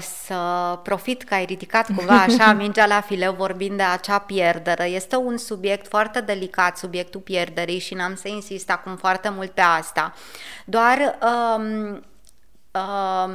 să 0.00 0.38
profit 0.82 1.22
că 1.22 1.34
ai 1.34 1.44
ridicat 1.44 1.86
cumva 1.94 2.22
așa 2.22 2.52
mingea 2.62 2.86
la 2.86 3.00
fileu 3.00 3.32
vorbind 3.32 3.76
de 3.76 3.82
acea 3.82 4.18
pierdere. 4.18 4.84
Este 4.84 5.16
un 5.16 5.36
subiect 5.36 5.86
foarte 5.88 6.20
delicat, 6.20 6.76
subiectul 6.76 7.20
pierderii 7.20 7.78
și 7.78 7.94
n-am 7.94 8.14
să 8.14 8.28
insist 8.28 8.70
acum 8.70 8.96
foarte 8.96 9.28
mult 9.28 9.50
pe 9.50 9.60
asta. 9.60 10.14
Doar 10.64 11.18
um, 11.22 11.64
um, 12.72 13.32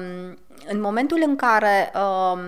în 0.68 0.82
momentul 0.82 1.24
în 1.25 1.36
care 1.36 1.91
um, 1.96 2.39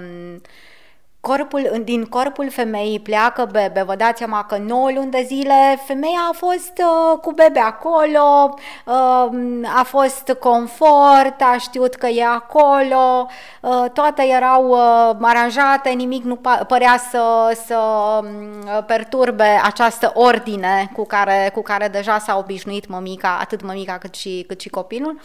corpul, 1.28 1.82
din 1.84 2.06
corpul 2.06 2.50
femeii 2.50 3.00
pleacă 3.00 3.50
bebe. 3.52 3.84
Vă 3.84 3.96
dați 3.96 4.18
seama 4.18 4.44
că 4.44 4.58
9 4.58 4.92
luni 4.92 5.12
de 5.12 5.24
zile 5.26 5.80
femeia 5.86 6.20
a 6.30 6.34
fost 6.34 6.72
uh, 6.78 7.20
cu 7.20 7.32
bebe 7.32 7.60
acolo, 7.60 8.54
uh, 8.86 9.30
a 9.76 9.84
fost 9.84 10.36
confort, 10.40 11.42
a 11.42 11.58
știut 11.60 11.96
că 11.96 12.08
e 12.08 12.26
acolo, 12.26 13.28
uh, 13.62 13.86
toate 13.94 14.24
erau 14.24 14.70
uh, 14.70 15.16
aranjate, 15.22 15.90
nimic 15.90 16.24
nu 16.24 16.40
părea 16.68 16.98
să, 17.10 17.58
să 17.66 17.78
um, 18.22 18.84
perturbe 18.86 19.60
această 19.64 20.12
ordine 20.16 20.92
cu 20.96 21.06
care, 21.06 21.50
cu 21.54 21.62
care 21.62 21.88
deja 21.88 22.18
s-a 22.18 22.38
obișnuit 22.38 22.88
mămica, 22.88 23.38
atât 23.42 23.62
mămica 23.62 23.98
cât 23.98 24.16
și, 24.16 24.44
cât 24.48 24.62
și 24.62 24.70
copilul. 24.70 25.20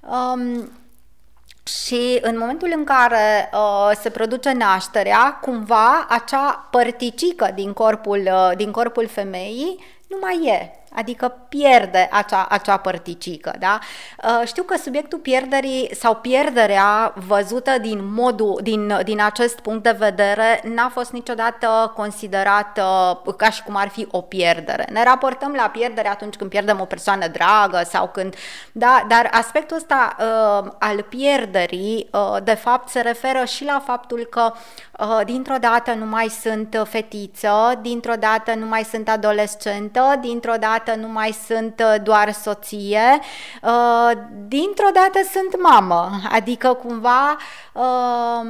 Um, 0.00 0.70
și 1.66 2.18
în 2.20 2.38
momentul 2.38 2.72
în 2.76 2.84
care 2.84 3.50
uh, 3.52 3.90
se 4.00 4.10
produce 4.10 4.52
nașterea, 4.52 5.38
cumva 5.40 6.06
acea 6.08 6.68
părticică 6.70 7.50
din 7.54 7.72
corpul, 7.72 8.20
uh, 8.24 8.56
din 8.56 8.70
corpul 8.70 9.06
femeii 9.06 9.84
nu 10.08 10.16
mai 10.20 10.46
e 10.46 10.70
adică 10.96 11.34
pierde 11.48 12.08
acea, 12.12 12.46
acea 12.48 12.76
părticică. 12.76 13.54
Da? 13.58 13.78
Uh, 14.24 14.46
știu 14.46 14.62
că 14.62 14.76
subiectul 14.76 15.18
pierderii 15.18 15.90
sau 15.94 16.14
pierderea 16.14 17.12
văzută 17.26 17.70
din, 17.80 18.12
modul, 18.12 18.60
din, 18.62 19.00
din 19.04 19.20
acest 19.22 19.60
punct 19.60 19.82
de 19.82 19.96
vedere 19.98 20.60
n-a 20.64 20.88
fost 20.88 21.12
niciodată 21.12 21.92
considerată 21.96 22.84
ca 23.36 23.50
și 23.50 23.62
cum 23.62 23.76
ar 23.76 23.88
fi 23.88 24.08
o 24.10 24.20
pierdere. 24.20 24.86
Ne 24.92 25.04
raportăm 25.04 25.52
la 25.52 25.68
pierdere 25.68 26.08
atunci 26.08 26.34
când 26.34 26.50
pierdem 26.50 26.80
o 26.80 26.84
persoană 26.84 27.26
dragă 27.28 27.82
sau 27.84 28.08
când... 28.08 28.34
Da, 28.72 29.04
dar 29.08 29.28
aspectul 29.32 29.76
ăsta 29.76 30.16
uh, 30.18 30.72
al 30.78 31.02
pierderii, 31.02 32.08
uh, 32.12 32.36
de 32.42 32.54
fapt, 32.54 32.88
se 32.88 33.00
referă 33.00 33.44
și 33.44 33.64
la 33.64 33.82
faptul 33.84 34.26
că 34.30 34.52
uh, 34.98 35.20
dintr-o 35.24 35.56
dată 35.60 35.92
nu 35.92 36.06
mai 36.06 36.28
sunt 36.28 36.86
fetiță, 36.88 37.78
dintr-o 37.80 38.14
dată 38.18 38.54
nu 38.54 38.66
mai 38.66 38.82
sunt 38.82 39.08
adolescentă, 39.08 40.14
dintr-o 40.20 40.54
dată 40.60 40.85
dată 40.86 40.98
nu 40.98 41.08
mai 41.08 41.36
sunt 41.46 41.82
uh, 41.84 42.02
doar 42.02 42.32
soție, 42.32 43.18
uh, 43.62 44.10
dintr-o 44.46 44.90
dată 44.92 45.28
sunt 45.32 45.62
mamă, 45.62 46.10
adică 46.30 46.72
cumva 46.72 47.36
uh, 47.72 48.46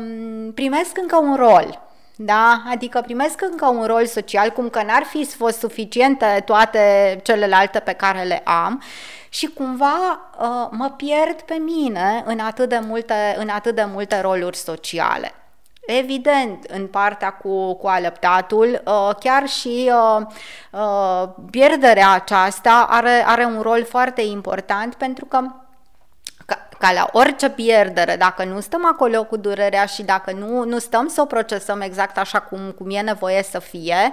primesc 0.55 0.99
încă 0.99 1.17
un 1.17 1.37
rol. 1.37 1.81
Da? 2.17 2.63
Adică 2.71 3.01
primesc 3.01 3.43
încă 3.43 3.67
un 3.67 3.85
rol 3.85 4.07
social, 4.07 4.51
cum 4.51 4.69
că 4.69 4.83
n-ar 4.83 5.03
fi 5.03 5.25
fost 5.25 5.59
suficiente 5.59 6.43
toate 6.47 7.21
celelalte 7.23 7.79
pe 7.79 7.93
care 7.93 8.23
le 8.23 8.43
am 8.45 8.83
și 9.29 9.47
cumva 9.47 10.21
mă 10.71 10.93
pierd 10.97 11.41
pe 11.41 11.55
mine 11.55 12.23
în 12.27 12.39
atât 12.39 12.69
de 12.69 12.81
multe, 12.87 13.37
în 13.39 13.49
atât 13.49 13.75
de 13.75 13.87
multe 13.93 14.21
roluri 14.21 14.57
sociale. 14.57 15.33
Evident, 15.87 16.65
în 16.65 16.87
partea 16.87 17.31
cu, 17.31 17.75
cu 17.75 17.87
alăptatul, 17.87 18.83
uh, 18.85 19.11
chiar 19.21 19.49
și 19.49 19.91
uh, 19.93 20.27
uh, 20.71 21.29
pierderea 21.51 22.11
aceasta 22.11 22.87
are, 22.91 23.25
are 23.27 23.45
un 23.45 23.61
rol 23.61 23.85
foarte 23.85 24.23
important 24.23 24.95
pentru 24.95 25.25
că 25.25 25.39
ca, 26.47 26.69
ca 26.79 26.93
la 26.93 27.09
orice 27.13 27.51
pierdere, 27.51 28.17
dacă 28.17 28.45
nu 28.45 28.61
stăm 28.61 28.87
acolo 28.87 29.25
cu 29.25 29.37
durerea 29.37 29.87
și 29.87 30.03
dacă 30.03 30.33
nu, 30.33 30.65
nu 30.65 30.79
stăm 30.79 31.09
să 31.09 31.21
o 31.21 31.25
procesăm 31.25 31.81
exact 31.81 32.19
așa 32.19 32.41
cum, 32.41 32.71
cum 32.79 32.91
e 32.91 33.01
nevoie 33.01 33.43
să 33.43 33.59
fie, 33.59 34.13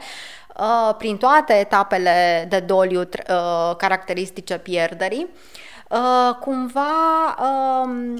uh, 0.57 0.95
prin 0.97 1.17
toate 1.17 1.53
etapele 1.53 2.45
de 2.49 2.59
doliu 2.59 2.99
uh, 2.99 3.75
caracteristice 3.77 4.57
pierderii, 4.57 5.29
uh, 5.89 6.35
cumva 6.39 7.35
uh, 7.39 8.13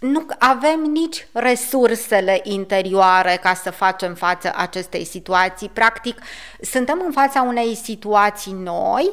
nu 0.00 0.26
avem 0.38 0.80
nici 0.80 1.26
resursele 1.32 2.40
interioare 2.42 3.38
ca 3.42 3.54
să 3.54 3.70
facem 3.70 4.14
față 4.14 4.52
acestei 4.56 5.04
situații. 5.04 5.68
Practic, 5.68 6.20
suntem 6.60 7.02
în 7.04 7.12
fața 7.12 7.42
unei 7.42 7.74
situații 7.74 8.52
noi 8.52 9.10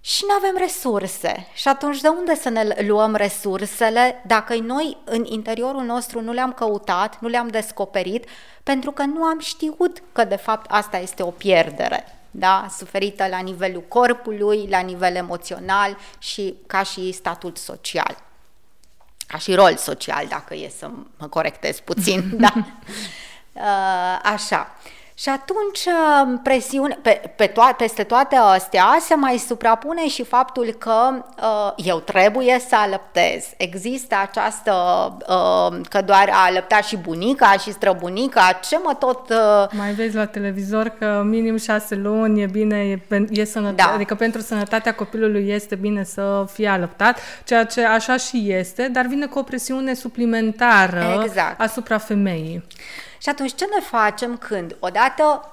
și 0.00 0.24
nu 0.28 0.34
avem 0.34 0.56
resurse. 0.58 1.46
Și 1.54 1.68
atunci 1.68 2.00
de 2.00 2.08
unde 2.08 2.34
să 2.34 2.48
ne 2.48 2.76
luăm 2.86 3.14
resursele 3.14 4.22
dacă 4.26 4.54
noi 4.54 4.96
în 5.04 5.24
interiorul 5.24 5.82
nostru 5.82 6.20
nu 6.20 6.32
le-am 6.32 6.52
căutat, 6.52 7.20
nu 7.20 7.28
le-am 7.28 7.48
descoperit, 7.48 8.28
pentru 8.62 8.90
că 8.90 9.02
nu 9.02 9.22
am 9.22 9.38
știut 9.38 10.02
că 10.12 10.24
de 10.24 10.36
fapt 10.36 10.70
asta 10.70 10.98
este 10.98 11.22
o 11.22 11.30
pierdere 11.30 12.04
da? 12.30 12.66
suferită 12.76 13.26
la 13.28 13.38
nivelul 13.38 13.84
corpului, 13.88 14.66
la 14.70 14.78
nivel 14.78 15.14
emoțional 15.14 15.96
și 16.18 16.54
ca 16.66 16.82
și 16.82 17.12
statut 17.12 17.58
social 17.58 18.30
ca 19.32 19.38
și 19.38 19.54
rol 19.54 19.76
social, 19.76 20.26
dacă 20.28 20.54
e 20.54 20.72
să 20.78 20.90
mă 21.18 21.26
corectez 21.26 21.80
puțin, 21.80 22.30
da. 22.44 22.52
Uh, 23.54 24.18
așa. 24.22 24.76
Și 25.14 25.28
atunci 25.28 25.84
uh, 25.86 26.38
presiune, 26.42 26.98
pe, 27.02 27.20
pe 27.36 27.46
to- 27.46 27.76
peste 27.76 28.02
toate 28.02 28.36
astea 28.36 28.96
se 29.00 29.14
mai 29.14 29.36
suprapune 29.36 30.08
și 30.08 30.24
faptul 30.24 30.76
că 30.78 31.24
uh, 31.42 31.72
eu 31.76 32.00
trebuie 32.00 32.60
să 32.68 32.76
alăptez. 32.76 33.44
Există 33.56 34.16
această, 34.22 34.72
uh, 35.20 35.80
că 35.88 36.00
doar 36.00 36.28
a 36.32 36.44
alăptat 36.46 36.84
și 36.84 36.96
bunica 36.96 37.52
și 37.62 37.72
străbunica, 37.72 38.60
ce 38.68 38.78
mă 38.84 38.94
tot... 38.98 39.28
Uh... 39.30 39.68
Mai 39.70 39.92
vezi 39.92 40.16
la 40.16 40.26
televizor 40.26 40.88
că 40.88 41.22
minim 41.24 41.56
șase 41.56 41.94
luni 41.94 42.42
e 42.42 42.46
bine, 42.46 43.00
e, 43.10 43.26
e 43.30 43.44
sănătate, 43.44 43.88
da. 43.88 43.94
adică 43.94 44.14
pentru 44.14 44.40
sănătatea 44.40 44.94
copilului 44.94 45.48
este 45.48 45.74
bine 45.74 46.04
să 46.04 46.44
fie 46.52 46.68
alăptat, 46.68 47.18
ceea 47.44 47.64
ce 47.64 47.84
așa 47.84 48.16
și 48.16 48.52
este, 48.52 48.88
dar 48.92 49.06
vine 49.06 49.26
cu 49.26 49.38
o 49.38 49.42
presiune 49.42 49.94
suplimentară 49.94 51.20
exact. 51.24 51.60
asupra 51.60 51.98
femeii. 51.98 52.64
Și 53.22 53.28
atunci 53.28 53.54
ce 53.54 53.64
ne 53.64 53.80
facem 53.80 54.36
când 54.36 54.76
odată 54.80 55.50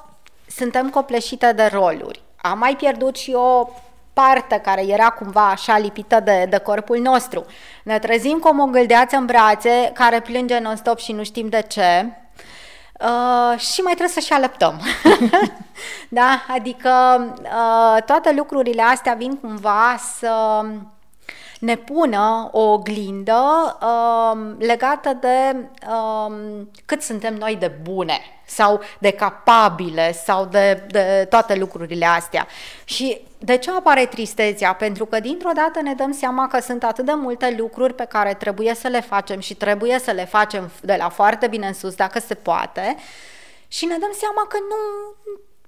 suntem 0.48 0.90
copleșite 0.90 1.52
de 1.52 1.70
roluri? 1.74 2.22
Am 2.42 2.58
mai 2.58 2.76
pierdut 2.76 3.16
și 3.16 3.34
o 3.34 3.70
parte 4.14 4.60
care 4.64 4.86
era 4.86 5.10
cumva 5.10 5.50
așa 5.50 5.78
lipită 5.78 6.20
de, 6.20 6.48
de 6.50 6.58
corpul 6.58 6.98
nostru. 6.98 7.46
Ne 7.84 8.00
trezim 8.00 8.40
cu 8.40 8.48
o 8.48 8.66
gâldeață 8.66 9.16
în 9.16 9.26
brațe 9.26 9.92
care 9.94 10.20
plânge 10.20 10.60
non-stop 10.60 11.00
și 11.00 11.12
nu 11.12 11.24
știm 11.24 11.50
de 11.50 11.62
ce. 11.62 12.06
Uh, 13.00 13.60
și 13.60 13.82
mai 13.82 13.94
trebuie 13.94 14.14
să 14.14 14.20
și 14.20 14.34
alăptăm. 14.34 14.82
da? 16.20 16.46
Adică 16.48 16.92
uh, 17.44 18.04
toate 18.06 18.34
lucrurile 18.34 18.82
astea 18.82 19.14
vin 19.14 19.38
cumva 19.38 19.96
să 20.20 20.66
ne 21.60 21.76
pună 21.76 22.50
o 22.52 22.60
oglindă 22.60 23.78
uh, 23.82 24.56
legată 24.58 25.18
de 25.22 25.56
uh, 25.88 26.36
cât 26.86 27.02
suntem 27.02 27.36
noi 27.36 27.56
de 27.56 27.72
bune 27.82 28.20
sau 28.46 28.82
de 29.00 29.12
capabile 29.12 30.14
sau 30.14 30.46
de, 30.46 30.84
de 30.88 31.26
toate 31.30 31.56
lucrurile 31.56 32.06
astea. 32.06 32.48
Și 32.84 33.22
de 33.38 33.58
ce 33.58 33.72
apare 33.72 34.06
tristețea? 34.06 34.74
Pentru 34.74 35.06
că 35.06 35.20
dintr-o 35.20 35.52
dată 35.56 35.82
ne 35.82 35.94
dăm 35.94 36.12
seama 36.12 36.48
că 36.48 36.60
sunt 36.60 36.84
atât 36.84 37.06
de 37.06 37.14
multe 37.14 37.56
lucruri 37.58 37.94
pe 37.94 38.06
care 38.06 38.34
trebuie 38.34 38.76
să 38.76 38.88
le 38.88 39.02
facem 39.02 39.40
și 39.40 39.56
trebuie 39.56 40.00
să 40.00 40.12
le 40.12 40.26
facem 40.26 40.72
de 40.82 40.96
la 40.98 41.10
foarte 41.10 41.48
bine 41.48 41.68
în 41.68 41.74
sus, 41.74 41.96
dacă 41.96 42.20
se 42.20 42.34
poate, 42.34 42.96
și 43.68 43.86
ne 43.86 43.98
dăm 44.00 44.12
seama 44.20 44.46
că 44.50 44.58
nu, 44.70 44.78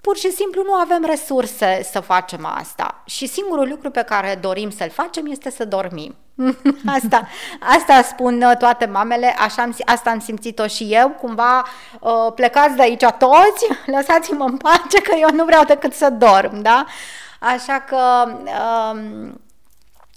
pur 0.02 0.16
și 0.16 0.32
simplu 0.32 0.62
nu 0.62 0.72
avem 0.72 1.04
resurse 1.04 1.80
să 1.92 2.00
facem 2.00 2.46
asta. 2.46 3.02
Și 3.04 3.26
singurul 3.26 3.68
lucru 3.68 3.90
pe 3.90 4.02
care 4.02 4.38
dorim 4.40 4.70
să-l 4.70 4.90
facem 4.90 5.26
este 5.26 5.50
să 5.50 5.64
dormim. 5.64 6.14
asta, 6.96 7.28
asta 7.76 8.02
spun 8.02 8.42
uh, 8.42 8.56
toate 8.56 8.86
mamele, 8.86 9.34
așa 9.38 9.62
am, 9.62 9.76
asta 9.84 10.10
am 10.10 10.20
simțit-o 10.20 10.66
și 10.66 10.86
eu, 10.90 11.08
cumva 11.08 11.64
uh, 12.00 12.32
plecați 12.34 12.76
de 12.76 12.82
aici 12.82 13.04
toți, 13.18 13.66
lăsați-mă 13.96 14.44
în 14.44 14.56
pace 14.56 15.00
că 15.02 15.14
eu 15.20 15.28
nu 15.32 15.44
vreau 15.44 15.64
decât 15.64 15.92
să 15.92 16.10
dorm, 16.10 16.62
da? 16.62 16.84
Așa 17.40 17.84
că 17.88 17.98
um, 18.92 19.40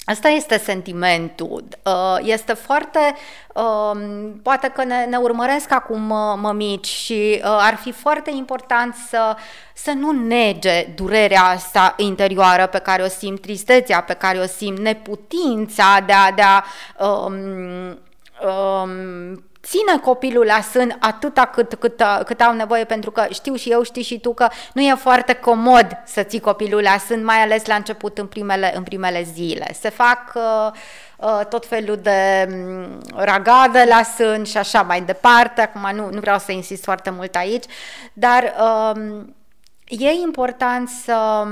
Asta 0.06 0.28
este 0.28 0.58
sentimentul. 0.58 1.64
Uh, 1.84 2.18
este 2.22 2.54
foarte. 2.54 3.16
Um, 3.54 4.00
poate 4.44 4.68
că 4.68 4.84
ne, 4.84 5.06
ne 5.06 5.18
urmăresc 5.18 5.72
acum 5.72 6.10
uh, 6.10 6.38
mămici 6.42 6.88
și 6.88 7.42
uh, 7.42 7.42
ar 7.44 7.76
fi 7.76 7.92
foarte 7.92 8.32
important 8.32 8.96
să, 9.10 9.36
să 9.74 9.92
nu 9.92 10.12
nege 10.12 10.88
durerea 10.96 11.44
asta 11.44 11.94
interioară 11.98 12.68
pe 12.68 12.78
care 12.78 13.04
o 13.04 13.08
simt, 13.08 13.42
tristețea 13.42 14.02
pe 14.02 14.14
care 14.14 14.38
o 14.38 14.46
simt, 14.46 14.80
neputința 14.80 16.04
de 16.06 16.14
a, 16.14 16.32
de 16.32 16.42
a 16.42 16.64
um, 17.06 17.98
um, 18.50 19.44
ține 19.66 20.00
copilul 20.02 20.46
la 20.46 20.62
sân 20.62 20.98
atâta 21.00 21.46
cât, 21.46 21.74
cât, 21.74 22.04
cât 22.26 22.42
au 22.42 22.54
nevoie, 22.54 22.84
pentru 22.84 23.12
că 23.12 23.26
știu 23.30 23.56
și 23.56 23.72
eu, 23.72 23.84
știi 23.84 24.04
și 24.04 24.20
tu 24.20 24.34
că 24.34 24.48
nu 24.74 24.82
e 24.82 24.94
foarte 24.94 25.34
comod 25.34 25.88
să 26.06 26.24
ții 26.24 26.40
copilul 26.40 26.82
la 26.82 26.98
sân, 26.98 27.24
mai 27.24 27.38
ales 27.38 27.66
la 27.66 27.76
început 27.76 28.18
în 28.18 28.28
primele, 28.28 28.76
în 28.76 28.84
primele 28.84 29.24
zile. 29.34 29.76
Se 29.80 29.90
fac 29.90 30.34
uh, 30.36 30.72
uh, 31.18 31.46
tot 31.50 31.66
felul 31.66 31.98
de 31.98 32.48
um, 32.50 33.02
ragade 33.16 33.86
la 33.90 34.04
sân 34.04 34.44
și 34.44 34.58
așa 34.58 34.82
mai 34.82 35.02
departe, 35.02 35.62
acum 35.62 35.96
nu, 35.96 36.10
nu 36.10 36.20
vreau 36.20 36.40
să 36.40 36.52
insist 36.52 36.84
foarte 36.84 37.10
mult 37.10 37.36
aici, 37.36 37.66
dar 38.14 38.44
uh, 38.60 39.24
e 39.88 40.10
important 40.12 40.90
să 40.90 41.48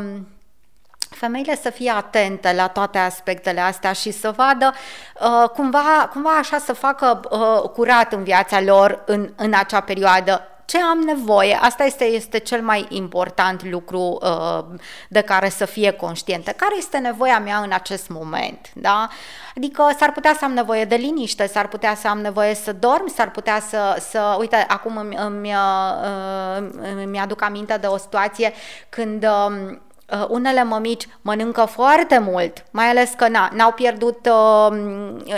femeile 1.16 1.56
să 1.56 1.70
fie 1.70 1.92
atente 1.92 2.54
la 2.54 2.68
toate 2.68 2.98
aspectele 2.98 3.60
astea 3.60 3.92
și 3.92 4.12
să 4.12 4.34
vadă 4.36 4.74
uh, 5.20 5.50
cumva, 5.50 6.10
cumva 6.12 6.38
așa 6.38 6.58
să 6.58 6.74
facă 6.74 7.20
uh, 7.30 7.70
curat 7.70 8.14
în 8.14 8.24
viața 8.24 8.62
lor 8.62 9.04
în, 9.06 9.34
în 9.36 9.54
acea 9.54 9.80
perioadă 9.80 10.48
ce 10.66 10.82
am 10.82 11.00
nevoie, 11.00 11.58
asta 11.62 11.84
este, 11.84 12.04
este 12.04 12.38
cel 12.38 12.62
mai 12.62 12.86
important 12.90 13.64
lucru 13.64 14.20
uh, 14.22 14.80
de 15.10 15.22
care 15.22 15.50
să 15.50 15.66
fie 15.66 15.92
conștientă. 15.92 16.52
Care 16.52 16.76
este 16.78 16.98
nevoia 16.98 17.40
mea 17.40 17.58
în 17.58 17.72
acest 17.72 18.10
moment? 18.10 18.70
Da? 18.76 19.08
Adică 19.56 19.90
s-ar 20.00 20.12
putea 20.12 20.36
să 20.38 20.46
am 20.46 20.54
nevoie 20.54 20.86
de 20.86 20.96
liniște, 20.96 21.48
s-ar 21.48 21.68
putea 21.68 21.96
să 21.96 22.08
am 22.08 22.20
nevoie 22.22 22.56
să 22.56 22.74
dorm, 22.74 23.08
s-ar 23.08 23.32
putea 23.32 23.60
să, 23.70 23.98
să 24.10 24.36
uite, 24.40 24.66
acum 24.68 24.98
îmi, 24.98 25.16
îmi, 25.16 25.54
uh, 25.54 26.70
îmi 27.04 27.20
aduc 27.20 27.42
aminte 27.42 27.78
de 27.78 27.88
o 27.88 27.98
situație 27.98 28.54
când 28.90 29.24
uh, 29.24 29.78
Uh, 30.14 30.26
unele 30.30 30.64
mămici 30.64 31.08
mănâncă 31.22 31.66
foarte 31.66 32.18
mult, 32.18 32.66
mai 32.72 32.86
ales 32.86 33.12
că 33.18 33.28
na, 33.28 33.50
n-au 33.54 33.72
pierdut 33.72 34.30
uh, 34.32 34.78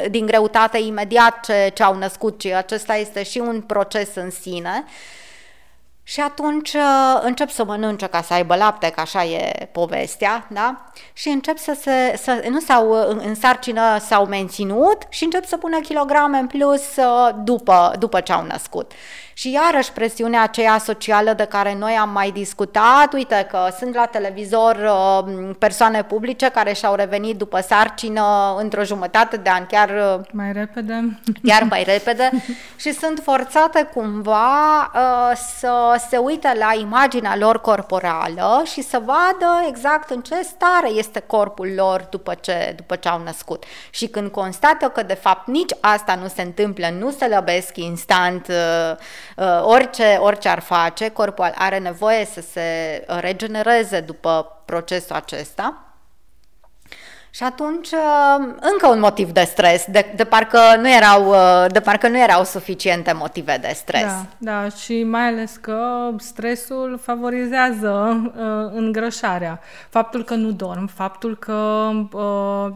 din 0.10 0.26
greutate 0.26 0.78
imediat 0.78 1.40
ce, 1.46 1.72
ce 1.74 1.84
au 1.84 1.96
născut, 1.96 2.40
ci 2.40 2.46
acesta 2.46 2.96
este 2.96 3.24
și 3.24 3.40
un 3.40 3.62
proces 3.62 4.16
în 4.16 4.32
sine. 4.32 4.86
Și 6.04 6.22
atunci 6.22 6.74
uh, 6.74 7.20
încep 7.22 7.50
să 7.50 7.64
mănânce 7.64 8.08
ca 8.08 8.22
să 8.22 8.34
aibă 8.34 8.56
lapte, 8.56 8.90
că 8.90 9.00
așa 9.02 9.24
e 9.24 9.70
povestea, 9.72 10.48
da? 10.50 10.92
Și 11.14 11.30
încep 11.30 11.58
să 11.58 11.78
se, 11.82 12.18
să, 12.18 12.44
nu 12.50 12.60
s-au, 12.60 12.92
în 13.10 13.36
sarcină 13.36 13.98
s-au 14.00 14.26
menținut 14.26 14.98
și 15.10 15.24
încep 15.24 15.46
să 15.46 15.58
pună 15.58 15.80
kilograme 15.80 16.38
în 16.38 16.48
plus 16.48 16.96
uh, 16.96 17.30
după, 17.44 17.96
după 18.00 18.20
ce 18.20 18.32
au 18.32 18.46
născut. 18.46 18.92
Și 19.38 19.52
iarăși 19.52 19.91
presiunea 19.91 20.41
aceea 20.41 20.78
socială 20.78 21.34
de 21.34 21.43
care 21.43 21.76
noi 21.80 21.93
am 21.93 22.10
mai 22.10 22.32
discutat, 22.32 23.13
uite 23.13 23.48
că 23.50 23.67
sunt 23.80 23.95
la 23.95 24.06
televizor 24.06 24.76
uh, 24.76 25.56
persoane 25.60 26.04
publice 26.04 26.50
care 26.50 26.74
și-au 26.74 26.95
revenit 26.95 27.38
după 27.38 27.60
sarcină 27.60 28.56
într-o 28.58 28.84
jumătate 28.84 29.38
de 29.38 29.50
an, 29.50 29.65
chiar 29.65 29.89
uh, 29.89 30.26
mai 30.32 30.52
repede, 30.52 31.19
chiar 31.43 31.63
mai 31.63 31.84
repede 31.84 32.30
și 32.84 32.93
sunt 32.93 33.19
forțate 33.24 33.89
cumva 33.93 34.91
uh, 34.95 35.38
să 35.58 36.02
se 36.10 36.17
uite 36.17 36.56
la 36.60 36.71
imaginea 36.80 37.38
lor 37.38 37.62
corporală 37.62 38.62
și 38.65 38.82
să 38.82 39.02
vadă 39.06 39.65
exact 39.67 40.10
în 40.10 40.21
ce 40.21 40.36
stare 40.43 40.89
este 40.89 41.19
corpul 41.19 41.74
lor 41.76 42.08
după 42.10 42.34
ce, 42.41 42.74
după 42.76 42.95
ce 42.95 43.10
au 43.10 43.21
născut. 43.24 43.63
Și 43.89 44.08
când 44.08 44.32
constată 44.32 44.86
că 44.89 45.04
de 45.04 45.13
fapt 45.13 45.48
nici 45.48 45.71
asta 45.80 46.15
nu 46.21 46.28
se 46.28 46.41
întâmplă, 46.41 46.89
nu 47.00 47.12
se 47.12 47.28
lăbesc 47.28 47.78
instant 47.78 48.48
Uh, 48.48 48.95
orice, 49.62 50.17
orice 50.19 50.50
ar 50.50 50.60
face, 50.60 51.10
corpul 51.10 51.52
are 51.56 51.78
nevoie 51.78 52.26
să 52.26 52.41
se 52.41 53.04
regenereze 53.08 54.00
după 54.00 54.62
procesul 54.65 55.15
acesta. 55.15 55.86
Și 57.36 57.43
atunci 57.43 57.91
uh, 57.91 58.45
încă 58.60 58.88
un 58.88 59.00
motiv 59.00 59.32
de 59.32 59.43
stres, 59.43 59.86
de, 59.88 60.13
de, 60.15 60.24
parcă 60.24 60.60
nu 60.80 60.91
erau, 60.91 61.30
uh, 61.30 61.65
de 61.71 61.80
parcă 61.80 62.08
nu 62.08 62.17
erau 62.17 62.43
suficiente 62.43 63.12
motive 63.12 63.58
de 63.62 63.71
stres. 63.76 64.02
Da, 64.02 64.26
da, 64.38 64.69
și 64.69 65.04
mai 65.04 65.28
ales 65.28 65.56
că 65.62 66.10
stresul 66.17 67.00
favorizează 67.04 68.21
uh, 68.26 68.71
îngrășarea. 68.74 69.60
Faptul 69.89 70.24
că 70.24 70.34
nu 70.36 70.52
dorm, 70.52 70.88
faptul 70.88 71.38
că 71.38 71.89
uh, 72.12 72.71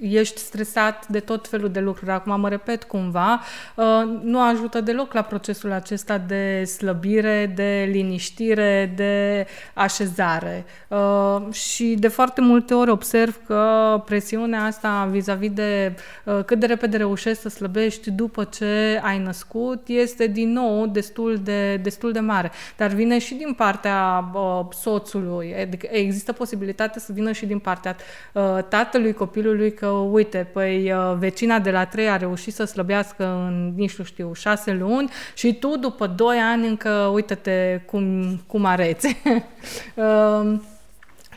ești 0.00 0.40
stresat 0.40 1.08
de 1.08 1.20
tot 1.20 1.48
felul 1.48 1.70
de 1.70 1.80
lucruri. 1.80 2.10
Acum 2.10 2.40
mă 2.40 2.48
repet 2.48 2.84
cumva, 2.84 3.40
uh, 3.74 3.84
nu 4.22 4.40
ajută 4.40 4.80
deloc 4.80 5.12
la 5.12 5.22
procesul 5.22 5.72
acesta 5.72 6.18
de 6.18 6.64
slăbire, 6.64 7.52
de 7.54 7.88
liniștire, 7.92 8.92
de 8.96 9.46
așezare. 9.74 10.64
Uh, 10.88 11.52
și 11.52 11.96
de 11.98 12.08
foarte 12.08 12.40
multe 12.40 12.74
ori 12.74 12.90
observ 12.90 13.40
că 13.46 14.02
presiunea 14.04 14.64
asta 14.64 15.08
vis-a-vis 15.10 15.50
de 15.50 15.94
uh, 16.24 16.44
cât 16.44 16.58
de 16.58 16.66
repede 16.66 16.96
reușești 16.96 17.40
să 17.42 17.48
slăbești 17.48 18.10
după 18.10 18.44
ce 18.44 19.00
ai 19.02 19.18
născut 19.18 19.88
este 19.88 20.26
din 20.26 20.52
nou 20.52 20.86
destul 20.86 21.40
de, 21.42 21.76
destul 21.76 22.12
de 22.12 22.20
mare. 22.20 22.50
Dar 22.76 22.88
vine 22.88 23.18
și 23.18 23.34
din 23.34 23.52
partea 23.52 24.30
soțului. 24.70 25.54
Adică 25.60 25.88
există 25.90 26.32
posibilitatea 26.32 27.00
să 27.00 27.12
vină 27.12 27.32
și 27.32 27.46
din 27.46 27.58
partea 27.58 27.96
tatălui 28.68 29.12
copilului 29.12 29.74
că 29.74 29.89
uite, 29.90 30.48
păi 30.52 30.92
uh, 30.92 31.16
vecina 31.18 31.58
de 31.58 31.70
la 31.70 31.84
3 31.84 32.08
a 32.08 32.16
reușit 32.16 32.54
să 32.54 32.64
slăbească 32.64 33.24
în, 33.24 33.72
nici 33.76 33.96
nu 33.96 34.04
știu, 34.04 34.32
6 34.34 34.72
luni 34.72 35.10
și 35.34 35.54
tu 35.54 35.76
după 35.76 36.06
2 36.06 36.36
ani 36.36 36.66
încă, 36.66 37.10
uite-te 37.12 37.82
cum, 37.86 38.36
cum 38.46 38.64
areți. 38.64 39.16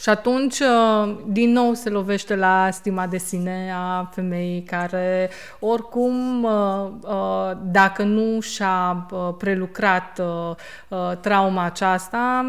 Uh, 0.03 0.09
și 0.09 0.09
atunci, 0.09 0.59
uh, 0.59 1.15
din 1.27 1.51
nou 1.51 1.73
se 1.73 1.89
lovește 1.89 2.35
la 2.35 2.69
stima 2.71 3.07
de 3.07 3.17
sine 3.17 3.73
a 3.75 4.09
femeii 4.13 4.61
care, 4.63 5.29
oricum, 5.59 6.47
dacă 7.61 8.03
nu 8.03 8.39
și-a 8.39 9.07
prelucrat 9.37 10.21
trauma 11.21 11.63
aceasta, 11.63 12.45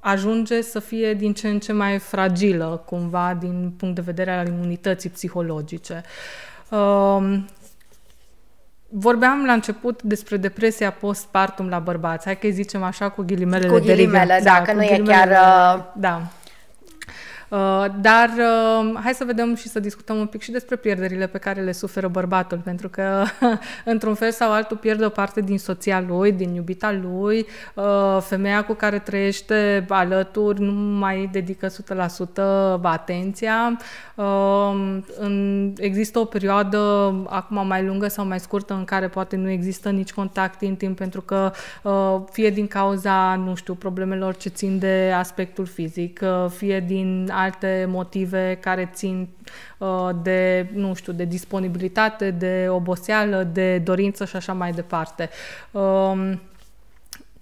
ajunge 0.00 0.60
să 0.60 0.78
fie 0.78 1.14
din 1.14 1.34
ce 1.34 1.48
în 1.48 1.58
ce 1.58 1.72
mai 1.72 1.98
fragilă, 1.98 2.82
cumva, 2.86 3.36
din 3.40 3.74
punct 3.76 3.94
de 3.94 4.00
vedere 4.00 4.30
al 4.30 4.46
imunității 4.46 5.10
psihologice. 5.10 6.02
Um, 6.68 7.46
vorbeam 8.88 9.44
la 9.44 9.52
început 9.52 10.02
despre 10.02 10.36
depresia 10.36 10.90
postpartum 10.90 11.68
la 11.68 11.78
bărbați. 11.78 12.24
Hai 12.24 12.38
că 12.38 12.48
zicem 12.48 12.82
așa 12.82 13.08
cu 13.08 13.22
ghilimelele 13.22 13.72
cu 13.72 13.78
ghilimele, 13.78 14.24
de 14.26 14.32
rigă. 14.34 14.44
da, 14.44 14.50
da, 14.50 14.62
că 14.62 14.72
nu 14.72 14.82
e 14.82 15.02
chiar... 15.06 15.28
Uh... 15.28 15.84
Da. 15.96 16.22
Uh, 17.48 17.84
dar 18.00 18.30
uh, 18.38 19.00
hai 19.02 19.14
să 19.14 19.24
vedem 19.24 19.54
și 19.54 19.68
să 19.68 19.80
discutăm 19.80 20.16
un 20.16 20.26
pic 20.26 20.42
și 20.42 20.50
despre 20.50 20.76
pierderile 20.76 21.26
pe 21.26 21.38
care 21.38 21.60
le 21.60 21.72
suferă 21.72 22.08
bărbatul, 22.08 22.58
pentru 22.64 22.88
că 22.88 23.24
într-un 23.84 24.14
fel 24.14 24.30
sau 24.30 24.52
altul 24.52 24.76
pierde 24.76 25.04
o 25.04 25.08
parte 25.08 25.40
din 25.40 25.58
soția 25.58 26.04
lui, 26.08 26.32
din 26.32 26.54
iubita 26.54 26.92
lui, 27.02 27.46
uh, 27.74 28.18
femeia 28.20 28.64
cu 28.64 28.72
care 28.72 28.98
trăiește 28.98 29.86
alături 29.88 30.60
nu 30.60 30.72
mai 30.72 31.28
dedică 31.32 31.66
100% 31.66 32.80
atenția. 32.82 33.78
Există 35.76 36.18
o 36.18 36.24
perioadă 36.24 36.78
acum 37.28 37.66
mai 37.66 37.84
lungă 37.84 38.08
sau 38.08 38.26
mai 38.26 38.40
scurtă 38.40 38.74
în 38.74 38.84
care 38.84 39.08
poate 39.08 39.36
nu 39.36 39.50
există 39.50 39.90
nici 39.90 40.12
contact 40.12 40.60
intim 40.60 40.94
pentru 40.94 41.20
că 41.20 41.52
fie 42.30 42.50
din 42.50 42.66
cauza, 42.66 43.34
nu 43.44 43.54
știu, 43.54 43.74
problemelor 43.74 44.36
ce 44.36 44.48
țin 44.48 44.78
de 44.78 45.12
aspectul 45.16 45.66
fizic, 45.66 46.20
fie 46.48 46.80
din 46.80 47.30
alte 47.34 47.86
motive 47.88 48.58
care 48.60 48.90
țin 48.94 49.28
uh, 49.78 50.10
de, 50.22 50.70
nu 50.72 50.94
știu, 50.94 51.12
de 51.12 51.24
disponibilitate, 51.24 52.30
de 52.30 52.66
oboseală, 52.68 53.42
de 53.42 53.78
dorință 53.78 54.24
și 54.24 54.36
așa 54.36 54.52
mai 54.52 54.72
departe. 54.72 55.30
Um, 55.70 56.40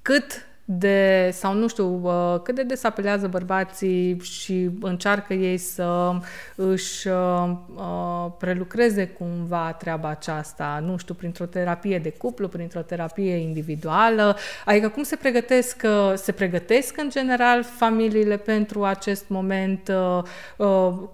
cât 0.03 0.47
de, 0.79 1.31
sau 1.33 1.55
nu 1.55 1.69
știu, 1.69 2.01
uh, 2.03 2.41
cât 2.43 2.55
de 2.55 2.63
des 2.63 2.85
apelează 2.85 3.27
bărbații 3.27 4.21
și 4.23 4.71
încearcă 4.81 5.35
ei 5.35 5.59
să 5.59 6.17
își 6.55 7.09
uh, 7.09 7.51
uh, 7.75 8.27
prelucreze 8.39 9.07
cumva 9.07 9.73
treaba 9.79 10.09
aceasta, 10.09 10.83
nu 10.87 10.97
știu, 10.97 11.15
printr-o 11.15 11.45
terapie 11.45 11.99
de 11.99 12.11
cuplu, 12.11 12.49
printr-o 12.49 12.81
terapie 12.81 13.35
individuală, 13.35 14.37
adică 14.65 14.89
cum 14.89 15.03
se 15.03 15.17
pregătesc, 15.17 15.87
se 16.15 16.33
pregătesc 16.33 16.99
în 16.99 17.11
general 17.11 17.63
familiile 17.63 18.37
pentru 18.37 18.85
acest 18.85 19.25
moment, 19.29 19.93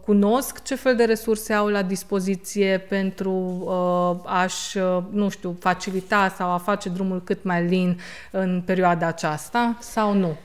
cunosc 0.04 0.62
ce 0.62 0.74
fel 0.74 0.96
de 0.96 1.04
resurse 1.04 1.52
au 1.52 1.66
la 1.66 1.82
dispoziție 1.82 2.78
pentru 2.88 3.66
a-și, 4.24 4.78
nu 5.10 5.28
știu, 5.28 5.56
facilita 5.60 6.34
sau 6.36 6.50
a 6.50 6.58
face 6.58 6.88
drumul 6.88 7.22
cât 7.22 7.44
mai 7.44 7.64
lin 7.64 7.98
în 8.30 8.62
perioada 8.66 9.06
aceasta 9.06 9.47
asta 9.48 9.76
sau 9.78 10.12
nu? 10.12 10.36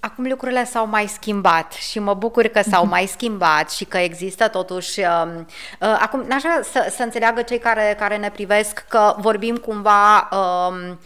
Acum 0.00 0.26
lucrurile 0.28 0.64
s-au 0.64 0.86
mai 0.86 1.06
schimbat 1.06 1.72
și 1.72 1.98
mă 1.98 2.14
bucur 2.14 2.46
că 2.46 2.62
s-au 2.62 2.86
mai 2.94 3.06
schimbat 3.06 3.70
și 3.70 3.84
că 3.84 3.96
există 3.96 4.48
totuși... 4.48 5.00
Uh, 5.00 5.26
uh, 5.80 5.98
acum, 6.00 6.24
n-aș 6.28 6.42
vrea 6.42 6.60
să, 6.62 6.92
să 6.96 7.02
înțeleagă 7.02 7.42
cei 7.42 7.58
care, 7.58 7.96
care 7.98 8.16
ne 8.16 8.30
privesc 8.30 8.84
că 8.88 9.14
vorbim 9.18 9.56
cumva... 9.56 10.28
Uh, 10.32 10.96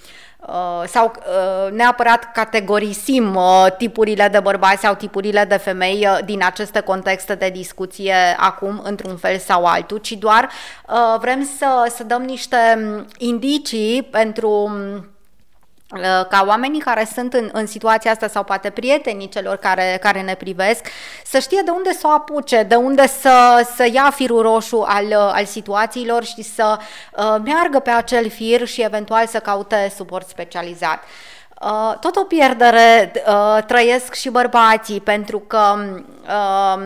Uh, 0.46 0.82
sau 0.86 1.12
uh, 1.16 1.72
neapărat 1.72 2.32
categorisim 2.32 3.34
uh, 3.34 3.66
tipurile 3.78 4.28
de 4.28 4.40
bărbați 4.40 4.80
sau 4.80 4.94
tipurile 4.94 5.44
de 5.44 5.56
femei 5.56 6.06
uh, 6.06 6.18
din 6.24 6.42
aceste 6.44 6.80
contexte 6.80 7.34
de 7.34 7.50
discuție 7.50 8.14
acum 8.36 8.80
într-un 8.84 9.16
fel 9.16 9.38
sau 9.38 9.64
altul, 9.64 9.98
ci 9.98 10.12
doar 10.12 10.48
uh, 10.88 11.20
vrem 11.20 11.48
să, 11.58 11.92
să 11.96 12.04
dăm 12.04 12.22
niște 12.22 12.56
indicii 13.18 14.02
pentru 14.02 14.48
Uh, 14.50 15.02
ca 16.28 16.44
oamenii 16.46 16.80
care 16.80 17.08
sunt 17.14 17.34
în, 17.34 17.48
în 17.52 17.66
situația 17.66 18.10
asta 18.10 18.28
sau 18.28 18.44
poate 18.44 18.70
prietenii 18.70 19.28
celor 19.28 19.56
care, 19.56 19.98
care 20.00 20.20
ne 20.20 20.34
privesc 20.34 20.86
să 21.24 21.38
știe 21.38 21.62
de 21.64 21.70
unde 21.70 21.92
să 21.92 22.06
o 22.06 22.10
apuce, 22.10 22.62
de 22.62 22.74
unde 22.74 23.06
să, 23.06 23.66
să 23.76 23.88
ia 23.92 24.10
firul 24.14 24.42
roșu 24.42 24.84
al, 24.86 25.04
uh, 25.04 25.14
al 25.16 25.44
situațiilor 25.44 26.24
și 26.24 26.42
să 26.42 26.78
uh, 26.78 27.36
meargă 27.44 27.78
pe 27.78 27.90
acel 27.90 28.30
fir 28.30 28.66
și 28.66 28.82
eventual 28.82 29.26
să 29.26 29.38
caute 29.38 29.92
suport 29.96 30.28
specializat. 30.28 31.02
Uh, 31.60 31.98
tot 32.00 32.16
o 32.16 32.24
pierdere 32.24 33.12
uh, 33.26 33.58
trăiesc 33.66 34.14
și 34.14 34.30
bărbații 34.30 35.00
pentru 35.00 35.38
că 35.38 35.78
uh, 36.22 36.82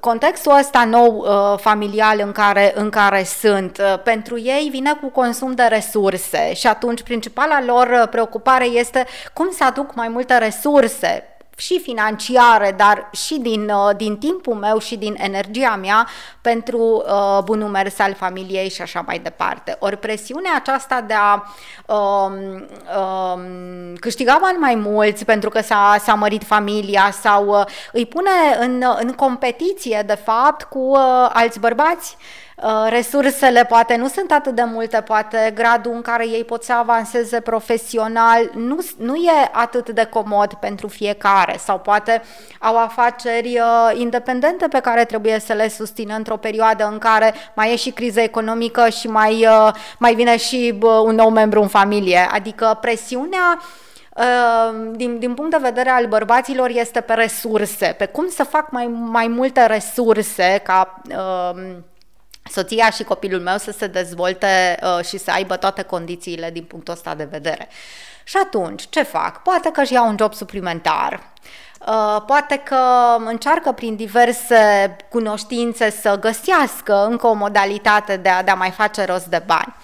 contextul 0.00 0.58
ăsta 0.58 0.84
nou 0.84 1.16
uh, 1.16 1.58
familial 1.58 2.20
în 2.24 2.32
care, 2.32 2.72
în 2.74 2.90
care 2.90 3.24
sunt, 3.24 3.78
uh, 3.78 3.98
pentru 4.02 4.38
ei 4.38 4.68
vine 4.70 4.92
cu 5.00 5.08
consum 5.08 5.52
de 5.52 5.62
resurse 5.62 6.54
și 6.54 6.66
atunci 6.66 7.02
principala 7.02 7.64
lor 7.64 7.86
uh, 7.86 8.08
preocupare 8.10 8.64
este 8.64 9.06
cum 9.32 9.50
să 9.50 9.64
aduc 9.64 9.94
mai 9.94 10.08
multe 10.08 10.38
resurse 10.38 11.31
și 11.56 11.80
financiare, 11.80 12.74
dar 12.76 13.10
și 13.12 13.38
din, 13.38 13.68
uh, 13.68 13.96
din 13.96 14.18
timpul 14.18 14.54
meu 14.54 14.78
și 14.78 14.96
din 14.96 15.16
energia 15.18 15.76
mea 15.76 16.08
pentru 16.40 17.04
uh, 17.06 17.42
bunul 17.44 17.68
mers 17.68 17.98
al 17.98 18.14
familiei 18.14 18.70
și 18.70 18.82
așa 18.82 19.02
mai 19.06 19.18
departe. 19.18 19.76
Ori 19.78 19.96
presiunea 19.96 20.52
aceasta 20.56 21.00
de 21.00 21.14
a 21.14 21.42
um, 21.94 22.34
um, 22.98 23.94
câștiga 24.00 24.38
bani 24.40 24.58
mai 24.58 24.74
mulți 24.74 25.24
pentru 25.24 25.50
că 25.50 25.60
s-a, 25.60 25.96
s-a 26.00 26.14
mărit 26.14 26.44
familia 26.44 27.10
sau 27.20 27.46
uh, 27.46 27.64
îi 27.92 28.06
pune 28.06 28.30
în, 28.58 28.84
în 28.98 29.12
competiție, 29.12 30.02
de 30.06 30.18
fapt, 30.24 30.62
cu 30.62 30.78
uh, 30.78 31.30
alți 31.32 31.58
bărbați 31.58 32.16
Uh, 32.16 32.41
resursele 32.88 33.64
poate 33.64 33.96
nu 33.96 34.08
sunt 34.08 34.32
atât 34.32 34.54
de 34.54 34.62
multe, 34.62 35.00
poate 35.00 35.52
gradul 35.54 35.92
în 35.92 36.02
care 36.02 36.28
ei 36.28 36.44
pot 36.44 36.62
să 36.64 36.72
avanseze 36.72 37.40
profesional 37.40 38.50
nu, 38.54 38.78
nu 38.98 39.14
e 39.14 39.50
atât 39.52 39.88
de 39.88 40.04
comod 40.04 40.54
pentru 40.54 40.88
fiecare 40.88 41.56
sau 41.58 41.78
poate 41.78 42.22
au 42.60 42.78
afaceri 42.78 43.58
uh, 43.58 43.90
independente 43.94 44.68
pe 44.68 44.80
care 44.80 45.04
trebuie 45.04 45.38
să 45.38 45.52
le 45.52 45.68
susțină 45.68 46.14
într-o 46.14 46.36
perioadă 46.36 46.88
în 46.92 46.98
care 46.98 47.34
mai 47.54 47.72
e 47.72 47.76
și 47.76 47.90
criză 47.90 48.20
economică 48.20 48.88
și 48.88 49.06
mai, 49.06 49.46
uh, 49.46 49.72
mai 49.98 50.14
vine 50.14 50.36
și 50.36 50.78
un 51.04 51.14
nou 51.14 51.30
membru 51.30 51.62
în 51.62 51.68
familie. 51.68 52.28
Adică 52.32 52.78
presiunea 52.80 53.60
din, 54.90 55.18
din 55.18 55.34
punct 55.34 55.50
de 55.50 55.56
vedere 55.60 55.88
al 55.88 56.06
bărbaților 56.06 56.68
este 56.68 57.00
pe 57.00 57.12
resurse, 57.12 57.94
pe 57.98 58.06
cum 58.06 58.28
să 58.28 58.44
fac 58.44 58.70
mai, 58.70 58.86
mai 58.86 59.26
multe 59.26 59.66
resurse 59.66 60.60
ca 60.64 61.00
uh, 61.08 61.76
soția 62.52 62.90
și 62.90 63.02
copilul 63.04 63.40
meu 63.40 63.58
să 63.58 63.70
se 63.70 63.86
dezvolte 63.86 64.78
uh, 64.82 65.04
și 65.04 65.18
să 65.18 65.30
aibă 65.30 65.56
toate 65.56 65.82
condițiile 65.82 66.50
din 66.50 66.64
punctul 66.64 66.94
ăsta 66.94 67.14
de 67.14 67.28
vedere. 67.30 67.68
Și 68.24 68.36
atunci, 68.44 68.88
ce 68.88 69.02
fac? 69.02 69.42
Poate 69.42 69.70
că 69.70 69.80
își 69.80 69.92
iau 69.92 70.08
un 70.08 70.16
job 70.18 70.34
suplimentar, 70.34 71.32
Uh, 71.86 72.22
poate 72.26 72.56
că 72.64 72.78
încearcă 73.24 73.72
prin 73.72 73.96
diverse 73.96 74.96
cunoștințe 75.08 75.90
să 75.90 76.18
găsească 76.20 77.06
încă 77.10 77.26
o 77.26 77.32
modalitate 77.32 78.16
de 78.16 78.28
a, 78.28 78.42
de 78.42 78.50
a 78.50 78.54
mai 78.54 78.70
face 78.70 79.04
rost 79.04 79.26
de 79.26 79.42
bani. 79.46 79.74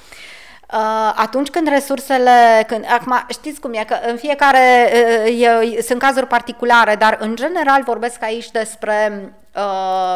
Uh, 0.73 1.13
atunci 1.15 1.49
când 1.49 1.69
resursele, 1.69 2.65
când, 2.67 2.85
acum 2.89 3.25
știți 3.29 3.61
cum 3.61 3.73
e, 3.73 3.85
că 3.85 3.97
în 4.07 4.17
fiecare 4.17 4.93
uh, 5.27 5.77
e, 5.77 5.83
sunt 5.83 5.99
cazuri 5.99 6.27
particulare, 6.27 6.95
dar 6.95 7.17
în 7.21 7.37
general 7.37 7.83
vorbesc 7.83 8.23
aici 8.23 8.51
despre 8.51 9.13
uh, 9.13 9.31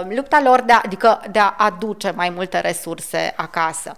lupta 0.08 0.40
lor 0.40 0.60
de 0.60 0.72
a, 0.72 0.80
adică 0.84 1.20
de 1.30 1.38
a 1.38 1.54
aduce 1.58 2.10
mai 2.10 2.30
multe 2.30 2.60
resurse 2.60 3.32
acasă. 3.36 3.96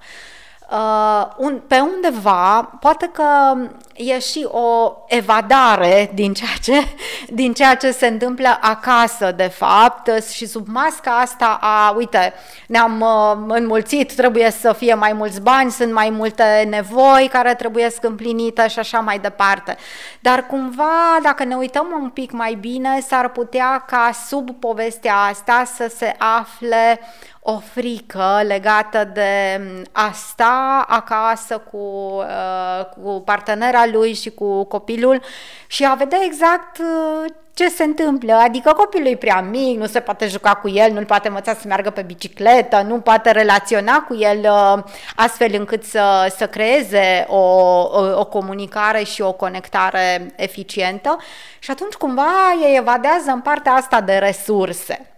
Uh, 0.70 1.26
un, 1.36 1.60
pe 1.66 1.78
undeva, 1.78 2.62
poate 2.80 3.10
că 3.12 3.54
e 3.94 4.18
și 4.18 4.48
o 4.50 4.92
evadare 5.06 6.10
din 6.14 6.32
ceea, 6.32 6.50
ce, 6.62 6.86
din 7.40 7.52
ceea 7.52 7.74
ce 7.74 7.90
se 7.90 8.06
întâmplă 8.06 8.58
acasă, 8.60 9.32
de 9.36 9.46
fapt, 9.46 10.24
și 10.30 10.46
sub 10.46 10.66
masca 10.68 11.18
asta 11.18 11.58
a, 11.60 11.90
uite, 11.96 12.32
ne-am 12.66 13.00
uh, 13.00 13.56
înmulțit, 13.56 14.14
trebuie 14.14 14.50
să 14.50 14.72
fie 14.72 14.94
mai 14.94 15.12
mulți 15.12 15.40
bani, 15.40 15.70
sunt 15.70 15.92
mai 15.92 16.10
multe 16.10 16.66
nevoi 16.70 17.28
care 17.32 17.54
trebuie 17.54 17.90
să 17.90 17.98
împlinite 18.02 18.68
și 18.68 18.78
așa 18.78 18.98
mai 18.98 19.18
departe. 19.18 19.76
Dar 20.20 20.46
cumva, 20.46 21.18
dacă 21.22 21.44
ne 21.44 21.54
uităm 21.54 21.86
un 22.02 22.08
pic 22.08 22.30
mai 22.30 22.54
bine, 22.54 23.00
s-ar 23.00 23.28
putea 23.28 23.84
ca 23.86 24.10
sub 24.26 24.50
povestea 24.50 25.16
asta 25.16 25.64
să 25.74 25.92
se 25.96 26.14
afle 26.18 27.00
o 27.46 27.58
frică 27.58 28.40
legată 28.46 29.10
de 29.12 29.60
a 29.92 30.10
sta 30.12 30.84
acasă 30.88 31.58
cu, 31.58 31.76
uh, 31.76 32.84
cu 32.84 33.22
partenera 33.24 33.86
lui 33.86 34.14
și 34.14 34.30
cu 34.30 34.64
copilul 34.64 35.20
și 35.66 35.84
a 35.84 35.94
vedea 35.94 36.18
exact 36.24 36.78
uh, 36.78 37.30
ce 37.54 37.68
se 37.68 37.84
întâmplă. 37.84 38.32
Adică 38.32 38.72
copilul 38.72 39.06
e 39.06 39.16
prea 39.16 39.40
mic, 39.40 39.78
nu 39.78 39.86
se 39.86 40.00
poate 40.00 40.26
juca 40.26 40.54
cu 40.54 40.68
el, 40.68 40.92
nu-l 40.92 41.04
poate 41.04 41.28
învăța 41.28 41.54
să 41.54 41.62
meargă 41.66 41.90
pe 41.90 42.02
bicicletă, 42.02 42.82
nu 42.88 43.00
poate 43.00 43.30
relaționa 43.30 44.00
cu 44.00 44.14
el 44.14 44.38
uh, 44.38 44.82
astfel 45.16 45.54
încât 45.54 45.84
să, 45.84 46.34
să 46.36 46.46
creeze 46.46 47.26
o, 47.28 47.36
o, 47.36 48.18
o 48.18 48.24
comunicare 48.24 49.02
și 49.02 49.22
o 49.22 49.32
conectare 49.32 50.32
eficientă 50.36 51.16
și 51.58 51.70
atunci 51.70 51.94
cumva 51.94 52.32
ei 52.62 52.76
evadează 52.76 53.30
în 53.30 53.40
partea 53.40 53.72
asta 53.72 54.00
de 54.00 54.16
resurse. 54.16 55.13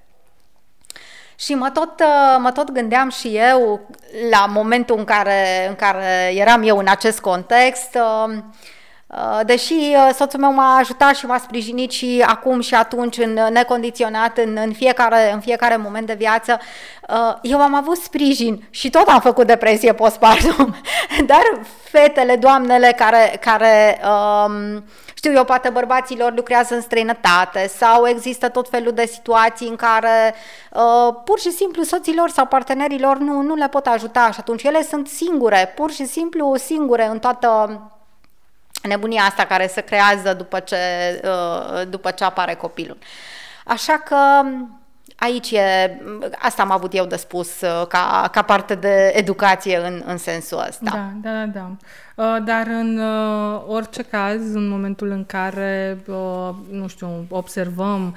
Și 1.36 1.54
mă 1.54 1.70
tot, 1.70 2.00
uh, 2.00 2.36
mă 2.38 2.52
tot 2.52 2.70
gândeam 2.70 3.10
și 3.10 3.36
eu 3.36 3.80
la 4.30 4.46
momentul 4.46 4.98
în 4.98 5.04
care, 5.04 5.68
în 5.68 5.74
care 5.74 6.32
eram 6.34 6.62
eu 6.62 6.78
în 6.78 6.88
acest 6.88 7.20
context, 7.20 7.94
uh, 7.94 8.34
Uh, 8.34 8.42
deși 9.44 9.72
uh, 9.72 10.10
soțul 10.14 10.40
meu 10.40 10.52
m-a 10.52 10.76
ajutat 10.76 11.14
și 11.14 11.26
m-a 11.26 11.38
sprijinit 11.38 11.90
și 11.90 12.24
acum 12.26 12.60
și 12.60 12.74
atunci 12.74 13.18
în 13.18 13.32
necondiționat 13.52 14.38
în, 14.38 14.58
în, 14.64 14.72
fiecare, 14.72 15.32
în 15.32 15.40
fiecare 15.40 15.76
moment 15.76 16.06
de 16.06 16.14
viață, 16.14 16.58
uh, 17.08 17.34
eu 17.42 17.60
am 17.60 17.74
avut 17.74 17.96
sprijin 17.96 18.66
și 18.70 18.90
tot 18.90 19.08
am 19.08 19.20
făcut 19.20 19.46
depresie 19.46 19.92
postpartum, 19.92 20.76
dar 21.26 21.42
fetele, 21.82 22.36
doamnele 22.36 22.94
care, 22.96 23.38
care 23.40 24.00
um, 24.04 24.84
știu 25.14 25.32
eu, 25.32 25.44
poate 25.44 25.68
bărbaților 25.68 26.34
lucrează 26.34 26.74
în 26.74 26.80
străinătate 26.80 27.66
sau 27.66 28.08
există 28.08 28.48
tot 28.48 28.68
felul 28.68 28.92
de 28.92 29.06
situații 29.06 29.68
în 29.68 29.76
care 29.76 30.34
uh, 30.72 31.14
pur 31.24 31.38
și 31.40 31.50
simplu 31.50 31.82
soților 31.82 32.30
sau 32.30 32.46
partenerilor 32.46 33.18
nu, 33.18 33.40
nu 33.40 33.54
le 33.54 33.68
pot 33.68 33.86
ajuta 33.86 34.30
și 34.32 34.40
atunci 34.40 34.62
ele 34.62 34.82
sunt 34.82 35.08
singure, 35.08 35.72
pur 35.76 35.90
și 35.90 36.06
simplu 36.06 36.56
singure 36.56 37.06
în 37.06 37.18
toată 37.18 37.80
nebunia 38.86 39.22
asta 39.22 39.44
care 39.44 39.66
se 39.66 39.80
creează 39.80 40.34
după 40.34 40.58
ce, 40.58 40.76
uh, 41.24 41.88
după 41.88 42.10
ce 42.10 42.24
apare 42.24 42.54
copilul. 42.54 42.98
Așa 43.64 44.02
că 44.04 44.16
aici 45.16 45.50
e, 45.50 45.96
asta 46.38 46.62
am 46.62 46.70
avut 46.70 46.94
eu 46.94 47.04
de 47.04 47.16
spus 47.16 47.60
uh, 47.60 47.86
ca, 47.88 48.28
ca 48.32 48.42
parte 48.42 48.74
de 48.74 49.12
educație 49.14 49.76
în, 49.76 50.02
în 50.06 50.18
sensul 50.18 50.64
ăsta. 50.68 51.10
Da, 51.22 51.30
da, 51.30 51.44
da. 51.44 51.70
Da. 52.16 52.36
Uh, 52.36 52.44
dar 52.44 52.66
în 52.66 53.00
orice 53.66 54.02
caz, 54.02 54.54
în 54.54 54.68
momentul 54.68 55.10
în 55.10 55.24
care, 55.24 55.98
nu 56.70 56.86
știu, 56.86 57.26
observăm 57.28 58.14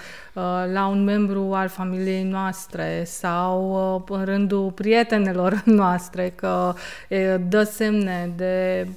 la 0.74 0.88
un 0.88 1.04
membru 1.04 1.54
al 1.54 1.68
familiei 1.68 2.24
noastre 2.24 3.04
sau 3.06 4.06
în 4.10 4.26
rândul 4.26 4.72
prietenelor 4.72 5.62
noastre 5.82 6.34
că 6.36 6.74
dă 7.50 7.64
semne 7.64 8.34
de 8.36 8.88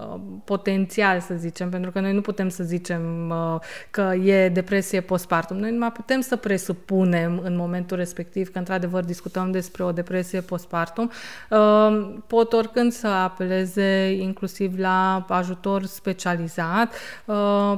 Uh, 0.00 0.20
potențial, 0.44 1.20
să 1.20 1.34
zicem, 1.34 1.70
pentru 1.70 1.90
că 1.90 2.00
noi 2.00 2.12
nu 2.12 2.20
putem 2.20 2.48
să 2.48 2.64
zicem 2.64 3.30
uh, 3.30 3.60
că 3.90 4.14
e 4.14 4.48
depresie 4.48 5.00
postpartum. 5.00 5.56
Noi 5.56 5.70
numai 5.70 5.92
putem 5.92 6.20
să 6.20 6.36
presupunem 6.36 7.40
în 7.44 7.56
momentul 7.56 7.96
respectiv 7.96 8.50
că 8.50 8.58
într-adevăr 8.58 9.04
discutăm 9.04 9.50
despre 9.50 9.84
o 9.84 9.92
depresie 9.92 10.40
postpartum. 10.40 11.10
Uh, 11.50 12.14
pot 12.26 12.52
oricând 12.52 12.92
să 12.92 13.06
apeleze 13.06 13.99
inclusiv 14.08 14.78
la 14.78 15.24
ajutor 15.28 15.84
specializat, 15.84 16.92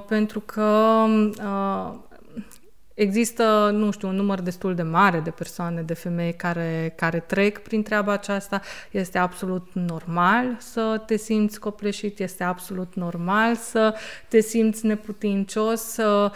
pentru 0.08 0.40
că 0.40 1.04
Există, 2.94 3.70
nu 3.72 3.90
știu, 3.90 4.08
un 4.08 4.14
număr 4.14 4.40
destul 4.40 4.74
de 4.74 4.82
mare 4.82 5.20
de 5.20 5.30
persoane, 5.30 5.82
de 5.82 5.94
femei 5.94 6.34
care, 6.34 6.92
care 6.96 7.18
trec 7.18 7.58
prin 7.58 7.82
treaba 7.82 8.12
aceasta. 8.12 8.60
Este 8.90 9.18
absolut 9.18 9.68
normal 9.72 10.56
să 10.58 11.02
te 11.06 11.16
simți 11.16 11.60
copleșit, 11.60 12.18
este 12.18 12.44
absolut 12.44 12.94
normal 12.94 13.54
să 13.54 13.94
te 14.28 14.40
simți 14.40 14.86
neputincios, 14.86 15.96
uh, 15.96 16.30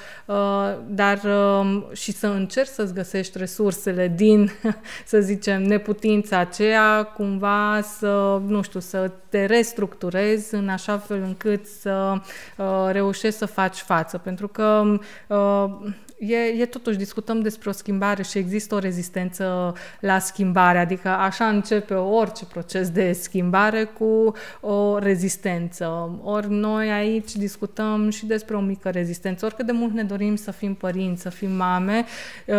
dar 0.87 1.21
uh, 1.25 1.83
și 1.93 2.13
să 2.13 2.27
încerci 2.27 2.69
să-ți 2.69 2.95
găsești 2.95 3.39
resursele 3.39 4.09
din, 4.09 4.51
să 5.05 5.21
zicem, 5.21 5.63
neputința 5.63 6.39
aceea, 6.39 7.03
cumva 7.03 7.81
să, 7.81 8.41
nu 8.47 8.63
știu, 8.63 8.81
să 8.81 9.11
te 9.29 9.45
restructurezi 9.45 10.55
în 10.55 10.69
așa 10.69 10.99
fel 10.99 11.23
încât 11.23 11.67
să 11.67 12.13
uh, 12.57 12.89
reușești 12.91 13.39
să 13.39 13.47
faci 13.47 13.77
față. 13.77 14.19
Pentru 14.19 14.49
că 14.49 14.99
uh, 15.29 15.93
e, 16.19 16.37
e 16.37 16.67
totuși, 16.67 16.97
discutăm 16.97 17.41
despre 17.41 17.69
o 17.69 17.73
schimbare 17.73 18.23
și 18.23 18.39
există 18.39 18.75
o 18.75 18.79
rezistență 18.79 19.75
la 20.01 20.19
schimbare, 20.19 20.79
adică 20.79 21.09
așa 21.09 21.49
începe 21.49 21.95
orice 21.95 22.45
proces 22.45 22.91
de 22.91 23.13
schimbare 23.13 23.85
cu 23.85 24.33
o 24.61 24.99
rezistență. 24.99 26.19
Ori 26.23 26.51
noi 26.51 26.91
aici 26.91 27.33
discutăm 27.33 28.11
și 28.11 28.27
despre 28.27 28.57
o 28.57 28.61
mică 28.61 28.91
rezistență, 28.91 29.45
oricât 29.45 29.67
de 29.67 29.73
mult 29.73 29.93
ne 29.93 30.03
dorim 30.03 30.37
să 30.37 30.51
fim 30.51 30.75
părinți, 30.75 31.23
să 31.23 31.29
fim 31.29 31.51
mame, 31.51 32.05
uh, 32.47 32.57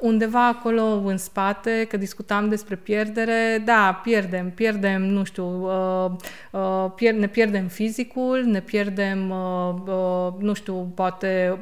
undeva 0.00 0.48
acolo 0.48 0.82
în 0.82 1.16
spate, 1.16 1.86
că 1.88 1.96
discutam 1.96 2.48
despre 2.48 2.76
pierdere, 2.76 3.62
da, 3.64 4.00
pierdem, 4.02 4.50
pierdem, 4.50 5.02
nu 5.02 5.24
știu, 5.24 5.66
uh, 6.50 6.90
uh, 7.00 7.10
ne 7.10 7.26
pierdem 7.26 7.66
fizicul, 7.66 8.42
ne 8.44 8.60
pierdem, 8.60 9.18
nu 10.38 10.52
știu, 10.52 10.92
poate 10.94 11.58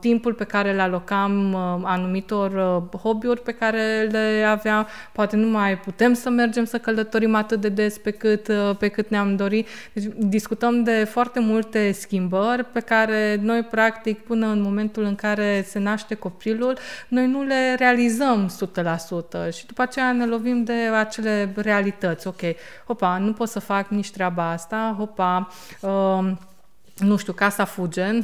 timp 0.00 0.11
timpul 0.12 0.34
pe 0.34 0.44
care 0.44 0.72
îl 0.72 0.80
alocam 0.80 1.52
uh, 1.52 1.80
anumitor 1.82 2.50
uh, 2.92 2.98
hobby-uri 3.00 3.40
pe 3.42 3.52
care 3.52 4.08
le 4.10 4.44
aveam, 4.48 4.86
poate 5.12 5.36
nu 5.36 5.46
mai 5.46 5.78
putem 5.78 6.14
să 6.14 6.30
mergem 6.30 6.64
să 6.64 6.78
călătorim 6.78 7.34
atât 7.34 7.60
de 7.60 7.68
des 7.68 7.98
pe 7.98 8.10
cât, 8.10 8.48
uh, 8.48 8.76
pe 8.78 8.88
cât 8.88 9.08
ne-am 9.08 9.36
dorit. 9.36 9.68
Deci 9.92 10.04
discutăm 10.16 10.82
de 10.82 11.04
foarte 11.04 11.40
multe 11.40 11.92
schimbări 11.92 12.64
pe 12.64 12.80
care 12.80 13.38
noi, 13.42 13.62
practic, 13.62 14.18
până 14.18 14.46
în 14.46 14.60
momentul 14.60 15.04
în 15.04 15.14
care 15.14 15.64
se 15.68 15.78
naște 15.78 16.14
copilul, 16.14 16.78
noi 17.08 17.26
nu 17.26 17.42
le 17.42 17.74
realizăm 17.78 18.50
100% 19.48 19.52
și 19.52 19.66
după 19.66 19.82
aceea 19.82 20.12
ne 20.12 20.26
lovim 20.26 20.64
de 20.64 20.72
acele 20.72 21.52
realități. 21.56 22.26
Ok, 22.26 22.40
hopa, 22.86 23.18
nu 23.18 23.32
pot 23.32 23.48
să 23.48 23.60
fac 23.60 23.88
nici 23.88 24.10
treaba 24.10 24.50
asta, 24.50 24.94
hopa, 24.98 25.48
uh, 25.80 26.32
nu 26.98 27.16
știu, 27.16 27.32
casa 27.32 27.64
fuge 27.64 28.04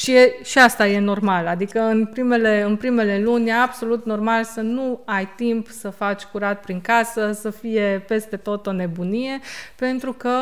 și, 0.00 0.12
e, 0.12 0.38
și 0.42 0.58
asta 0.58 0.86
e 0.86 0.98
normal. 0.98 1.46
Adică 1.46 1.80
în 1.80 2.06
primele, 2.06 2.62
în 2.62 2.76
primele 2.76 3.20
luni 3.22 3.48
e 3.48 3.52
absolut 3.52 4.04
normal 4.04 4.44
să 4.44 4.60
nu 4.60 5.00
ai 5.04 5.28
timp 5.36 5.68
să 5.68 5.90
faci 5.90 6.22
curat 6.22 6.60
prin 6.60 6.80
casă, 6.80 7.32
să 7.32 7.50
fie 7.50 8.04
peste 8.08 8.36
tot 8.36 8.66
o 8.66 8.72
nebunie, 8.72 9.40
pentru 9.76 10.12
că 10.12 10.38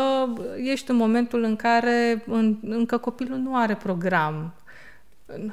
ești 0.62 0.90
în 0.90 0.96
momentul 0.96 1.42
în 1.42 1.56
care 1.56 2.22
în, 2.26 2.56
încă 2.62 2.96
copilul 2.96 3.38
nu 3.38 3.56
are 3.56 3.74
program. 3.74 4.52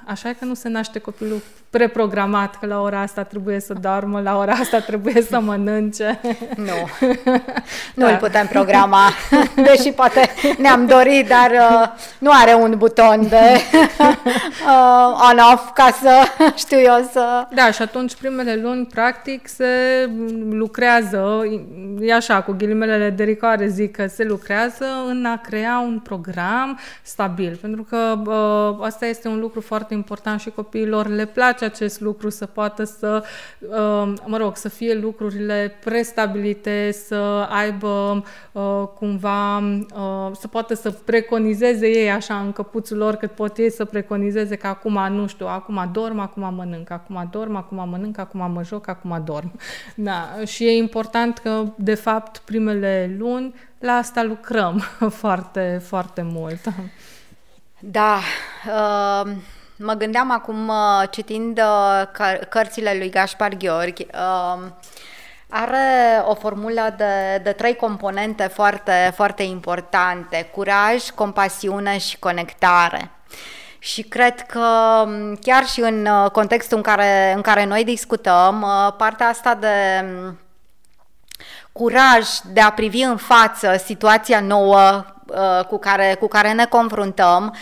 Așa 0.06 0.30
e 0.30 0.34
că 0.34 0.46
nu 0.46 0.54
se 0.54 0.70
naște 0.70 1.00
copilul 1.00 1.42
preprogramat 1.70 2.60
că 2.60 2.66
la 2.66 2.82
ora 2.82 3.00
asta 3.00 3.24
trebuie 3.24 3.60
să 3.60 3.74
doarmă, 3.74 4.22
la 4.22 4.38
ora 4.38 4.52
asta 4.52 4.80
trebuie 4.80 5.22
să 5.30 5.40
mănânce. 5.40 6.20
Nu, 6.56 7.08
nu 8.00 8.06
da. 8.06 8.12
îl 8.12 8.18
putem 8.18 8.48
programa, 8.48 9.10
deși 9.68 9.92
poate 9.92 10.30
ne-am 10.58 10.86
dorit, 10.86 11.28
dar 11.28 11.52
uh, 11.52 11.88
nu 12.18 12.32
are 12.34 12.54
un 12.54 12.76
buton 12.78 13.28
de 13.28 13.36
uh, 14.68 15.30
on-off 15.32 15.74
ca 15.74 15.98
să 16.02 16.24
știu 16.56 16.80
eu 16.80 17.10
să... 17.12 17.48
Da, 17.54 17.72
și 17.72 17.82
atunci 17.82 18.16
primele 18.16 18.60
luni, 18.62 18.86
practic, 18.86 19.48
se 19.48 19.66
lucrează, 20.50 21.44
e 22.00 22.14
așa, 22.14 22.42
cu 22.42 22.52
ghilimelele 22.52 23.10
de 23.10 23.24
ricoare 23.24 23.68
zic 23.68 23.96
că 23.96 24.08
se 24.08 24.24
lucrează 24.24 24.86
în 25.08 25.26
a 25.26 25.38
crea 25.38 25.80
un 25.86 26.00
program 26.00 26.80
stabil, 27.02 27.58
pentru 27.62 27.84
că 27.90 28.20
uh, 28.26 28.86
asta 28.86 29.06
este 29.06 29.28
un 29.28 29.40
lucru 29.40 29.64
foarte 29.66 29.94
important 29.94 30.40
și 30.40 30.50
copiilor 30.50 31.08
le 31.08 31.26
place 31.26 31.66
acest 31.66 32.00
lucru, 32.00 32.30
să 32.30 32.46
poată 32.46 32.84
să, 32.84 33.24
uh, 33.60 34.14
mă 34.26 34.38
rog, 34.38 34.56
să 34.56 34.70
fie 34.70 34.94
lucrurile 34.94 35.78
prestabilite, 35.84 36.92
să 36.92 37.48
aibă 37.50 38.24
uh, 38.52 38.84
cumva, 38.96 39.58
uh, 39.58 40.32
să 40.40 40.48
poată 40.48 40.74
să 40.74 40.92
preconizeze 40.92 41.88
ei 41.88 42.12
așa 42.12 42.40
în 42.40 42.52
căpuțul 42.52 42.98
lor 42.98 43.16
cât 43.16 43.32
pot 43.32 43.58
ei 43.58 43.72
să 43.72 43.86
preconizeze 43.86 44.56
că 44.56 44.68
acum, 44.68 45.08
nu 45.10 45.28
știu, 45.28 45.48
acum 45.48 45.90
dorm, 45.94 46.20
acum 46.20 46.54
mănânc, 46.54 46.90
acum 46.90 47.28
dorm, 47.32 47.56
acum 47.56 47.90
mănânc, 47.90 48.18
acum 48.18 48.52
mă 48.52 48.64
joc, 48.64 48.88
acum 48.88 49.22
dorm. 49.26 49.52
Da, 49.96 50.30
și 50.46 50.66
e 50.66 50.72
important 50.72 51.38
că, 51.38 51.64
de 51.76 51.94
fapt, 51.94 52.38
primele 52.38 53.16
luni 53.18 53.54
la 53.80 53.92
asta 53.92 54.24
lucrăm 54.24 54.84
foarte, 55.22 55.82
foarte 55.84 56.22
mult. 56.32 56.60
Da, 57.80 58.20
uh, 58.68 59.32
Mă 59.78 59.94
gândeam 59.94 60.32
acum, 60.32 60.68
uh, 60.68 61.04
citind 61.10 61.60
uh, 61.60 62.04
cărțile 62.50 62.96
lui 62.98 63.10
Gaspar 63.10 63.54
Gheorghi, 63.54 64.08
um, 64.14 64.76
are 65.50 66.22
o 66.26 66.34
formulă 66.34 66.94
de, 66.98 67.42
de 67.44 67.52
trei 67.52 67.76
componente 67.76 68.44
foarte, 68.44 69.12
foarte 69.16 69.44
importante, 69.44 70.50
curaj, 70.54 71.10
compasiune 71.10 71.98
și 71.98 72.20
conectare. 72.20 73.12
Și 73.80 74.02
cred 74.02 74.42
că 74.42 74.68
um, 75.06 75.36
chiar 75.36 75.66
și 75.66 75.80
în 75.80 76.06
uh, 76.06 76.32
contextul 76.32 76.78
în 76.78 76.84
care, 76.84 77.34
în 77.36 77.42
care 77.42 77.66
noi 77.66 77.84
discutăm, 77.84 78.66
partea 78.98 79.28
asta 79.28 79.56
de 79.56 80.04
um, 80.04 80.40
curaj 81.72 82.28
de 82.54 82.62
a 82.62 82.72
privi 82.72 83.02
în 83.02 83.18
față 83.18 83.82
situația 83.86 84.40
nouă 84.40 85.06
cu 85.68 85.78
care, 85.78 86.16
cu 86.20 86.28
care 86.28 86.52
ne 86.52 86.66
confruntăm, 86.66 87.56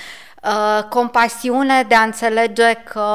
Uh, 0.45 0.84
compasiune 0.89 1.84
de 1.84 1.95
a 1.95 2.01
înțelege 2.01 2.73
că 2.73 3.08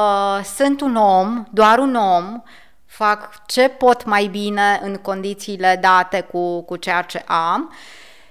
sunt 0.55 0.81
un 0.81 0.97
om, 0.97 1.45
doar 1.51 1.79
un 1.79 1.95
om, 1.95 2.43
fac 2.87 3.47
ce 3.47 3.69
pot 3.69 4.05
mai 4.05 4.27
bine 4.27 4.81
în 4.83 4.97
condițiile 4.97 5.79
date 5.81 6.21
cu, 6.21 6.63
cu 6.63 6.77
ceea 6.77 7.03
ce 7.03 7.25
am 7.27 7.73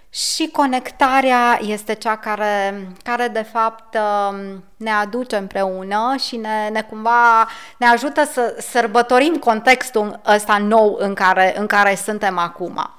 și 0.09 0.49
conectarea 0.51 1.59
este 1.61 1.93
cea 1.93 2.15
care, 2.15 2.87
care 3.03 3.27
de 3.27 3.41
fapt 3.51 3.95
um, 3.95 4.63
ne 4.77 4.91
aduce 4.91 5.35
împreună 5.35 6.15
și 6.27 6.35
ne, 6.35 6.69
ne 6.71 6.81
cumva 6.81 7.47
ne 7.77 7.85
ajută 7.85 8.25
să 8.31 8.55
sărbătorim 8.71 9.35
contextul 9.35 10.19
ăsta 10.25 10.57
nou 10.57 10.95
în 10.99 11.13
care, 11.13 11.59
în 11.59 11.65
care 11.65 11.95
suntem 11.95 12.37
acum. 12.37 12.89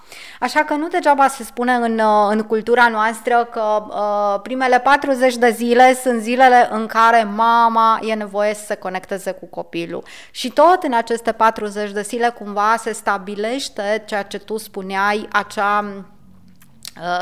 Așa 0.41 0.64
că 0.64 0.74
nu 0.74 0.89
degeaba 0.89 1.28
se 1.28 1.45
spune 1.45 1.72
în, 1.72 1.99
uh, 1.99 2.28
în 2.30 2.41
cultura 2.41 2.89
noastră 2.89 3.49
că 3.51 3.85
uh, 3.89 4.41
primele 4.43 4.78
40 4.80 5.37
de 5.37 5.51
zile 5.51 5.95
sunt 5.95 6.20
zilele 6.20 6.68
în 6.70 6.87
care 6.87 7.22
mama 7.22 7.99
e 8.03 8.14
nevoie 8.14 8.55
să 8.55 8.64
se 8.64 8.74
conecteze 8.74 9.32
cu 9.32 9.47
copilul. 9.47 10.05
Și 10.30 10.51
tot 10.51 10.82
în 10.82 10.93
aceste 10.93 11.32
40 11.32 11.91
de 11.91 12.03
zile 12.03 12.28
cumva 12.28 12.74
se 12.78 12.93
stabilește 12.93 14.03
ceea 14.07 14.22
ce 14.22 14.39
tu 14.39 14.57
spuneai, 14.57 15.28
acea 15.32 15.85
Uh, 15.85 16.18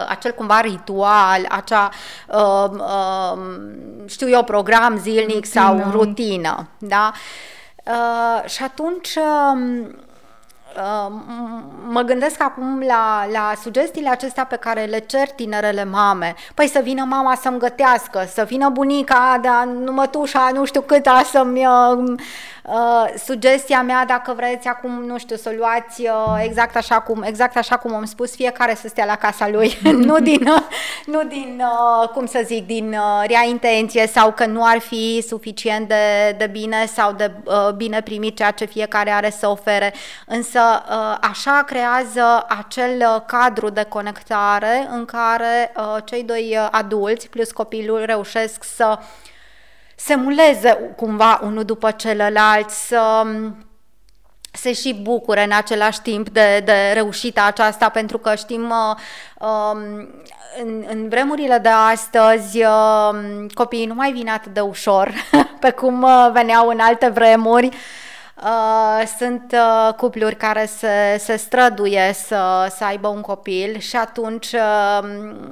acel 0.08 0.32
cumva 0.32 0.60
ritual, 0.60 1.46
acea, 1.48 1.90
uh, 2.28 2.70
uh, 2.70 3.38
știu 4.06 4.28
eu, 4.28 4.44
program 4.44 4.98
zilnic 4.98 5.44
rutină. 5.46 5.60
sau 5.60 5.90
rutină, 5.90 6.68
da? 6.78 7.12
Uh, 7.84 8.48
și 8.48 8.62
atunci 8.62 9.14
uh, 9.14 9.86
mă 11.88 12.00
gândesc 12.00 12.42
acum 12.42 12.82
la, 12.86 13.26
la 13.32 13.52
sugestiile 13.62 14.08
acestea 14.08 14.44
pe 14.44 14.56
care 14.56 14.84
le 14.84 14.98
cer 14.98 15.28
tinerele 15.28 15.84
mame. 15.84 16.34
Păi 16.54 16.68
să 16.68 16.80
vină 16.82 17.04
mama 17.04 17.34
să-mi 17.34 17.58
gătească, 17.58 18.24
să 18.32 18.44
vină 18.48 18.68
bunica, 18.68 19.38
dar 19.42 19.64
numătușa, 19.64 20.50
nu 20.52 20.64
știu 20.64 20.80
câta, 20.80 21.22
să-mi 21.24 21.66
uh, 21.66 22.14
Uh, 22.68 23.14
sugestia 23.24 23.82
mea, 23.82 24.04
dacă 24.04 24.32
vreți 24.36 24.68
acum, 24.68 25.04
nu 25.04 25.18
știu, 25.18 25.36
să 25.36 25.54
luați 25.58 26.02
uh, 26.02 26.42
exact 26.44 26.76
așa 26.76 27.00
cum, 27.00 27.22
exact 27.22 27.56
așa 27.56 27.76
cum 27.76 27.94
am 27.94 28.04
spus, 28.04 28.34
fiecare 28.34 28.74
să 28.74 28.88
stea 28.88 29.04
la 29.04 29.16
casa 29.16 29.48
lui, 29.48 29.78
nu 30.08 30.18
din, 30.18 30.46
uh, 30.46 30.62
nu 31.06 31.22
din 31.24 31.62
uh, 31.62 32.08
cum 32.08 32.26
să 32.26 32.40
zic, 32.44 32.66
din 32.66 32.88
uh, 32.88 33.24
rea 33.26 33.44
intenție 33.48 34.06
sau 34.06 34.32
că 34.32 34.46
nu 34.46 34.64
ar 34.64 34.78
fi 34.78 35.24
suficient 35.28 35.88
de, 35.88 36.34
de 36.38 36.46
bine 36.46 36.86
sau 36.86 37.12
de 37.12 37.30
uh, 37.44 37.72
bine 37.76 38.02
primit 38.02 38.36
ceea 38.36 38.50
ce 38.50 38.64
fiecare 38.64 39.10
are 39.10 39.30
să 39.30 39.48
ofere, 39.48 39.94
însă 40.26 40.58
uh, 40.58 40.65
așa 41.20 41.62
creează 41.66 42.44
acel 42.48 42.96
uh, 43.00 43.22
cadru 43.26 43.68
de 43.68 43.82
conectare 43.82 44.88
în 44.90 45.04
care 45.04 45.72
uh, 45.76 45.96
cei 46.04 46.22
doi 46.22 46.56
uh, 46.60 46.68
adulți 46.70 47.28
plus 47.28 47.52
copilul 47.52 48.04
reușesc 48.04 48.64
să 48.64 48.98
se 49.96 50.14
muleze 50.14 50.94
cumva 50.96 51.40
unul 51.42 51.64
după 51.64 51.90
celălalt, 51.90 52.70
să 52.70 53.22
se 54.56 54.72
și 54.72 54.94
bucure 54.94 55.44
în 55.44 55.52
același 55.52 56.00
timp 56.00 56.28
de, 56.28 56.62
de 56.64 56.90
reușita 56.94 57.44
aceasta, 57.44 57.88
pentru 57.88 58.18
că 58.18 58.34
știm 58.34 58.70
uh, 58.70 58.96
um, 59.48 60.08
în, 60.62 60.84
în 60.88 61.08
vremurile 61.08 61.58
de 61.58 61.68
astăzi 61.68 62.62
uh, 62.64 63.46
copiii 63.54 63.86
nu 63.86 63.94
mai 63.94 64.12
vin 64.12 64.28
atât 64.28 64.54
de 64.54 64.60
ușor 64.60 65.12
pe 65.60 65.70
cum 65.70 66.02
uh, 66.02 66.28
veneau 66.32 66.68
în 66.68 66.78
alte 66.80 67.08
vremuri. 67.08 67.68
Uh, 68.42 69.06
sunt 69.18 69.52
uh, 69.52 69.94
cupluri 69.94 70.36
care 70.36 70.66
se, 70.66 71.16
se 71.18 71.36
străduie 71.36 72.12
să, 72.14 72.72
să 72.76 72.84
aibă 72.84 73.08
un 73.08 73.20
copil 73.20 73.78
și 73.78 73.96
atunci, 73.96 74.52
uh, 74.52 75.08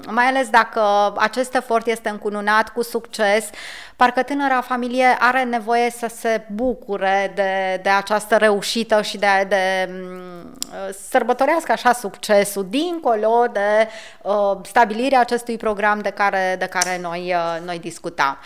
mai 0.07 0.25
ales 0.25 0.49
dacă 0.49 1.13
acest 1.17 1.55
efort 1.55 1.87
este 1.87 2.09
încununat 2.09 2.69
cu 2.69 2.83
succes, 2.83 3.51
parcă 3.97 4.23
tânăra 4.23 4.61
familie 4.61 5.17
are 5.19 5.43
nevoie 5.43 5.91
să 5.91 6.07
se 6.17 6.47
bucure 6.55 7.33
de, 7.35 7.81
de 7.83 7.89
această 7.89 8.37
reușită 8.37 9.03
și 9.03 9.19
de, 9.19 9.27
de 9.49 9.89
uh, 9.89 10.24
sărbătorească 11.09 11.73
așa 11.73 11.93
succesul, 11.93 12.67
dincolo 12.69 13.45
de 13.53 13.89
uh, 14.23 14.57
stabilirea 14.63 15.21
acestui 15.21 15.57
program 15.57 15.99
de 15.99 16.11
care, 16.11 16.57
de 16.59 16.67
care 16.67 16.99
noi, 17.01 17.35
uh, 17.35 17.67
noi 17.67 17.79
discutam. 17.79 18.39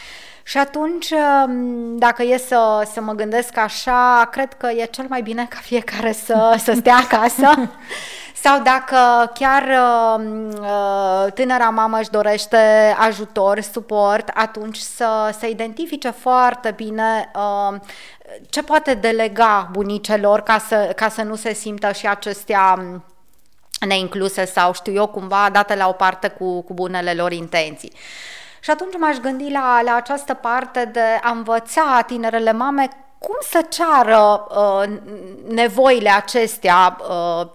Și 0.43 0.59
atunci, 0.59 1.11
um, 1.11 1.99
dacă 1.99 2.23
e 2.23 2.39
să, 2.39 2.89
să 2.93 3.01
mă 3.01 3.13
gândesc 3.13 3.57
așa, 3.57 4.29
cred 4.31 4.53
că 4.53 4.67
e 4.67 4.85
cel 4.85 5.05
mai 5.09 5.23
bine 5.23 5.47
ca 5.49 5.59
fiecare 5.63 6.13
să, 6.13 6.61
să 6.65 6.73
stea 6.73 6.97
acasă. 6.97 7.71
Sau 8.43 8.61
dacă 8.61 9.30
chiar 9.34 9.62
um, 9.62 10.49
uh, 10.49 11.32
tânăra 11.34 11.68
mamă 11.68 11.99
își 11.99 12.11
dorește 12.11 12.57
ajutor, 12.99 13.61
suport, 13.61 14.30
atunci 14.34 14.76
să, 14.76 15.34
să 15.39 15.47
identifice 15.47 16.11
foarte 16.11 16.70
bine 16.70 17.30
uh, 17.34 17.80
ce 18.51 18.62
poate 18.62 18.95
delega 18.95 19.68
bunicelor 19.72 20.41
ca 20.41 20.59
să, 20.59 20.93
ca 20.97 21.09
să 21.09 21.22
nu 21.22 21.34
se 21.34 21.53
simtă 21.53 21.93
și 21.93 22.07
acestea 22.07 22.74
um, 22.78 23.05
neincluse 23.86 24.45
sau 24.45 24.72
știu 24.72 24.93
eu 24.93 25.07
cumva 25.07 25.49
date 25.53 25.74
la 25.74 25.89
o 25.89 25.93
parte 25.93 26.28
cu, 26.28 26.62
cu 26.62 26.74
bunele 26.74 27.12
lor 27.12 27.32
intenții. 27.32 27.93
Și 28.61 28.70
atunci 28.70 28.99
m-aș 28.99 29.16
gândi 29.16 29.51
la, 29.51 29.80
la 29.84 29.95
această 29.95 30.34
parte 30.34 30.84
de 30.84 31.20
a 31.22 31.30
învăța 31.30 32.05
tinerele 32.07 32.53
mame 32.53 32.89
cum 33.18 33.36
să 33.41 33.66
ceară 33.68 34.47
uh, 34.49 34.99
nevoile 35.49 36.11
acestea 36.11 36.97
uh, 37.01 37.47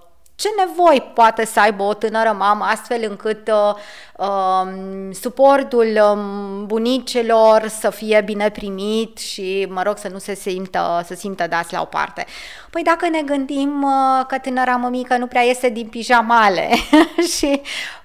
ce 0.44 0.50
nevoi 0.66 1.12
poate 1.14 1.46
să 1.46 1.60
aibă 1.60 1.84
o 1.84 1.94
tânără 1.94 2.36
mamă 2.38 2.64
astfel 2.64 3.06
încât 3.10 3.48
uh, 3.48 3.76
uh, 4.18 5.16
suportul 5.22 6.00
um, 6.12 6.66
bunicilor 6.66 7.68
să 7.68 7.90
fie 7.90 8.22
bine 8.26 8.50
primit 8.50 9.18
și, 9.18 9.68
mă 9.70 9.82
rog, 9.82 9.98
să 9.98 10.08
nu 10.08 10.18
se 10.18 10.34
simtă, 10.34 11.04
să 11.06 11.14
simtă 11.14 11.48
dați 11.48 11.74
la 11.74 11.82
o 11.82 11.86
parte. 11.86 12.26
Păi 12.70 12.84
dacă 12.84 13.10
ne 13.10 13.22
gândim 13.22 13.84
uh, 13.84 14.26
că 14.28 14.38
tânăra 14.38 14.76
mămică 14.76 15.18
nu 15.18 15.28
prea 15.28 15.42
iese 15.42 15.70
din 15.70 15.88
pijamale 15.88 16.70
și 17.38 17.62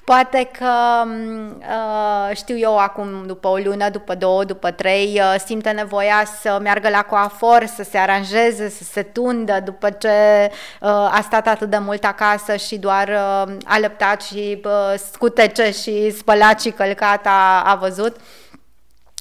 Poate 0.09 0.51
că, 0.59 1.03
mm, 1.05 1.59
uh, 1.59 2.37
știu 2.37 2.59
eu, 2.59 2.79
acum 2.79 3.27
după 3.27 3.49
o 3.49 3.57
lună, 3.57 3.89
după 3.91 4.15
două, 4.15 4.45
după 4.45 4.71
trei, 4.71 5.21
uh, 5.21 5.35
simte 5.45 5.71
nevoia 5.71 6.25
să 6.41 6.59
meargă 6.63 6.89
la 6.89 7.03
coafor, 7.03 7.67
să 7.67 7.83
se 7.83 7.99
aranjeze, 7.99 8.69
să 8.69 8.85
se 8.85 9.03
tundă 9.03 9.61
după 9.65 9.91
ce 9.91 10.09
uh, 10.81 10.89
a 10.89 11.21
stat 11.23 11.47
atât 11.47 11.71
de 11.71 11.79
mult 11.79 12.05
acasă 12.05 12.57
și 12.57 12.79
doar 12.79 13.11
a 13.65 13.79
lăptat 13.79 14.23
și 14.23 14.63
scutece 15.13 15.71
și 15.71 16.11
spălat 16.11 16.61
și 16.61 16.71
călcat 16.71 17.27
a, 17.27 17.63
a 17.63 17.75
văzut 17.75 18.17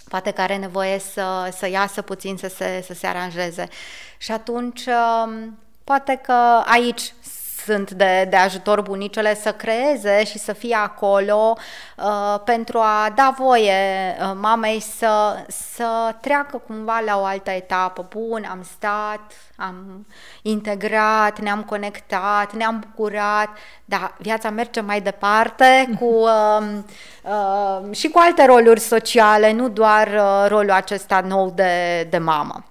poate 0.10 0.32
că 0.32 0.42
are 0.42 0.56
nevoie 0.58 1.00
să, 1.00 1.50
să 1.58 1.70
iasă 1.70 2.02
puțin, 2.02 2.38
să 2.38 2.48
se, 2.48 2.84
să 2.86 2.94
se 2.94 3.08
aranjeze. 3.08 3.68
Și 4.18 4.32
atunci, 4.32 4.84
poate 5.84 6.20
că 6.24 6.64
aici 6.66 7.14
sunt 7.68 7.92
de, 7.92 8.28
de 8.30 8.36
ajutor 8.36 8.82
bunicele 8.82 9.36
să 9.36 9.52
creeze 9.52 10.24
și 10.24 10.38
să 10.38 10.54
fie 10.54 10.76
acolo 10.76 11.58
uh, 11.98 12.40
pentru 12.46 12.80
a 12.80 13.12
da 13.16 13.34
voie 13.38 13.72
uh, 14.20 14.32
mamei 14.42 14.80
să, 14.80 15.46
să 15.48 16.16
treacă 16.22 16.62
cumva 16.68 17.02
la 17.06 17.20
o 17.20 17.24
altă 17.24 17.52
etapă. 17.52 18.08
Bun, 18.10 18.48
am 18.52 18.64
stat, 18.76 19.32
am 19.56 20.08
integrat, 20.42 21.40
ne-am 21.40 21.64
conectat, 21.64 22.54
ne-am 22.54 22.80
bucurat, 22.80 23.50
dar 23.86 24.16
viața 24.18 24.50
merge 24.50 24.80
mai 24.82 25.02
departe 25.02 25.90
cu, 26.00 26.06
uh, 26.06 26.68
uh, 27.32 27.96
și 27.96 28.08
cu 28.10 28.20
alte 28.20 28.46
roluri 28.46 28.80
sociale, 28.80 29.52
nu 29.52 29.70
doar 29.70 30.08
uh, 30.08 30.46
rolul 30.48 30.72
acesta 30.72 31.20
nou 31.20 31.50
de, 31.56 32.08
de 32.10 32.18
mamă. 32.18 32.64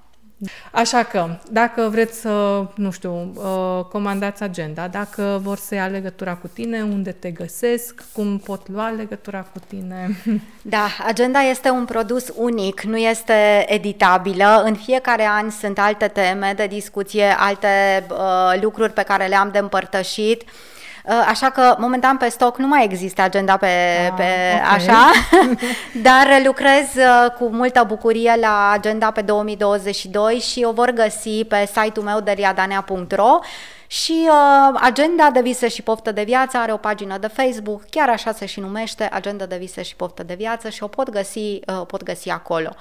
Așa 0.72 1.02
că, 1.02 1.28
dacă 1.50 1.88
vreți 1.90 2.20
să, 2.20 2.64
nu 2.74 2.90
știu, 2.90 3.32
uh, 3.34 3.84
comandați 3.84 4.42
agenda, 4.42 4.88
dacă 4.88 5.40
vor 5.42 5.58
să 5.58 5.74
ia 5.74 5.86
legătura 5.86 6.34
cu 6.34 6.46
tine, 6.46 6.82
unde 6.82 7.12
te 7.12 7.30
găsesc, 7.30 8.04
cum 8.12 8.38
pot 8.38 8.68
lua 8.68 8.88
legătura 8.88 9.40
cu 9.52 9.58
tine. 9.68 10.08
Da, 10.68 10.86
agenda 11.06 11.40
este 11.40 11.70
un 11.70 11.84
produs 11.84 12.32
unic, 12.34 12.82
nu 12.82 12.96
este 12.96 13.64
editabilă. 13.68 14.62
În 14.64 14.74
fiecare 14.74 15.26
an 15.26 15.50
sunt 15.50 15.78
alte 15.78 16.08
teme 16.08 16.52
de 16.56 16.66
discuție, 16.66 17.34
alte 17.38 18.06
uh, 18.10 18.60
lucruri 18.60 18.92
pe 18.92 19.02
care 19.02 19.26
le-am 19.26 19.50
de 19.52 19.58
împărtășit. 19.58 20.42
Uh, 20.42 20.48
Uh, 20.48 20.75
așa 21.06 21.50
că 21.50 21.76
momentan 21.78 22.16
pe 22.16 22.28
stoc 22.28 22.58
nu 22.58 22.66
mai 22.66 22.84
există 22.84 23.22
agenda 23.22 23.56
pe, 23.56 23.66
ah, 23.66 24.14
pe 24.16 24.22
okay. 24.22 24.76
așa, 24.76 25.10
dar 26.08 26.42
lucrez 26.44 26.94
uh, 26.96 27.30
cu 27.38 27.48
multă 27.48 27.84
bucurie 27.86 28.36
la 28.40 28.70
agenda 28.72 29.10
pe 29.10 29.20
2022 29.20 30.34
și 30.34 30.64
o 30.64 30.72
vor 30.72 30.90
găsi 30.90 31.44
pe 31.44 31.66
site-ul 31.66 32.04
meu 32.04 32.20
de 32.20 32.30
riadanea.ro 32.30 33.38
și 33.86 34.28
uh, 34.28 34.78
agenda 34.80 35.30
de 35.30 35.40
vise 35.40 35.68
și 35.68 35.82
poftă 35.82 36.12
de 36.12 36.22
viață 36.22 36.56
are 36.56 36.72
o 36.72 36.76
pagină 36.76 37.18
de 37.18 37.26
Facebook, 37.26 37.82
chiar 37.90 38.08
așa 38.08 38.32
se 38.32 38.46
și 38.46 38.60
numește, 38.60 39.08
agenda 39.12 39.46
de 39.46 39.56
vise 39.56 39.82
și 39.82 39.96
poftă 39.96 40.22
de 40.22 40.34
viață 40.34 40.68
și 40.68 40.82
o 40.82 40.86
pot 40.86 41.10
găsi, 41.10 41.38
uh, 41.38 41.86
pot 41.86 42.02
găsi 42.02 42.30
acolo. 42.30 42.74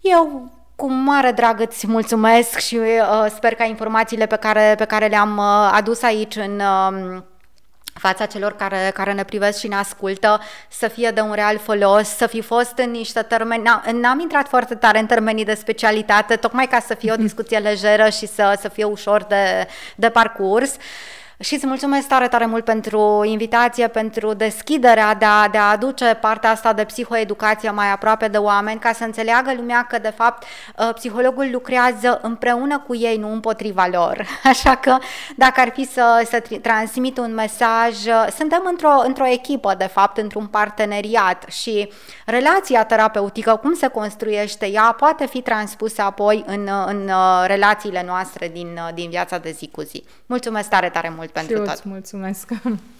Eu 0.00 0.50
cu 0.80 0.90
mare 0.92 1.30
drag 1.30 1.60
îți 1.60 1.86
mulțumesc 1.86 2.58
și 2.58 2.76
uh, 2.76 3.26
sper 3.34 3.54
ca 3.54 3.64
informațiile 3.64 4.26
pe 4.26 4.36
care, 4.36 4.74
pe 4.78 4.84
care 4.84 5.06
le-am 5.06 5.36
uh, 5.36 5.70
adus 5.72 6.02
aici 6.02 6.36
în 6.36 6.60
uh, 6.60 7.22
fața 7.94 8.26
celor 8.26 8.56
care, 8.56 8.90
care 8.94 9.12
ne 9.12 9.24
privesc 9.24 9.58
și 9.58 9.68
ne 9.68 9.74
ascultă, 9.74 10.40
să 10.68 10.88
fie 10.88 11.10
de 11.10 11.20
un 11.20 11.32
real 11.32 11.58
folos, 11.58 12.08
să 12.08 12.26
fi 12.26 12.40
fost 12.40 12.72
în 12.76 12.90
niște 12.90 13.22
termeni, 13.22 13.62
n-am 13.92 14.20
intrat 14.20 14.48
foarte 14.48 14.74
tare 14.74 14.98
în 14.98 15.06
termenii 15.06 15.44
de 15.44 15.54
specialitate, 15.54 16.36
tocmai 16.36 16.66
ca 16.66 16.80
să 16.80 16.94
fie 16.94 17.12
o 17.12 17.22
discuție 17.26 17.58
lejeră 17.58 18.08
și 18.08 18.26
să, 18.26 18.58
să 18.60 18.68
fie 18.68 18.84
ușor 18.84 19.22
de, 19.22 19.66
de 19.96 20.08
parcurs. 20.08 20.76
Și 21.42 21.54
îți 21.54 21.66
mulțumesc 21.66 22.08
tare, 22.08 22.28
tare 22.28 22.46
mult 22.46 22.64
pentru 22.64 23.22
invitație, 23.24 23.88
pentru 23.88 24.32
deschiderea 24.32 25.14
de 25.14 25.24
a, 25.24 25.48
de 25.48 25.58
a 25.58 25.70
aduce 25.70 26.18
partea 26.20 26.50
asta 26.50 26.72
de 26.72 26.84
psihoeducație 26.84 27.70
mai 27.70 27.90
aproape 27.92 28.28
de 28.28 28.36
oameni, 28.36 28.80
ca 28.80 28.92
să 28.92 29.04
înțeleagă 29.04 29.52
lumea 29.56 29.86
că, 29.88 29.98
de 29.98 30.12
fapt, 30.16 30.44
uh, 30.78 30.94
psihologul 30.94 31.48
lucrează 31.52 32.18
împreună 32.22 32.78
cu 32.78 32.94
ei, 32.96 33.16
nu 33.16 33.32
împotriva 33.32 33.88
lor. 33.92 34.26
Așa 34.52 34.76
că, 34.76 34.98
dacă 35.36 35.60
ar 35.60 35.70
fi 35.72 35.84
să, 35.84 36.26
să 36.30 36.42
transmit 36.62 37.18
un 37.18 37.34
mesaj, 37.34 38.06
uh, 38.06 38.26
suntem 38.36 38.62
într-o, 38.70 39.02
într-o 39.04 39.26
echipă, 39.26 39.74
de 39.78 39.86
fapt, 39.92 40.18
într-un 40.18 40.46
parteneriat 40.46 41.44
și 41.48 41.92
relația 42.26 42.84
terapeutică, 42.84 43.56
cum 43.56 43.74
se 43.74 43.86
construiește 43.86 44.66
ea, 44.70 44.94
poate 44.98 45.26
fi 45.26 45.42
transpusă 45.42 46.02
apoi 46.02 46.44
în, 46.46 46.68
în 46.86 47.08
uh, 47.08 47.44
relațiile 47.46 48.02
noastre 48.06 48.48
din, 48.48 48.80
din 48.94 49.10
viața 49.10 49.38
de 49.38 49.50
zi 49.50 49.68
cu 49.68 49.80
zi. 49.80 50.04
Mulțumesc 50.26 50.68
tare, 50.68 50.88
tare 50.88 51.08
mult 51.34 51.46
pentru 51.46 51.54
și 51.54 51.60
eu 51.60 51.66
tot! 51.66 51.74
Îți 51.74 51.88
mulțumesc! 51.88 52.48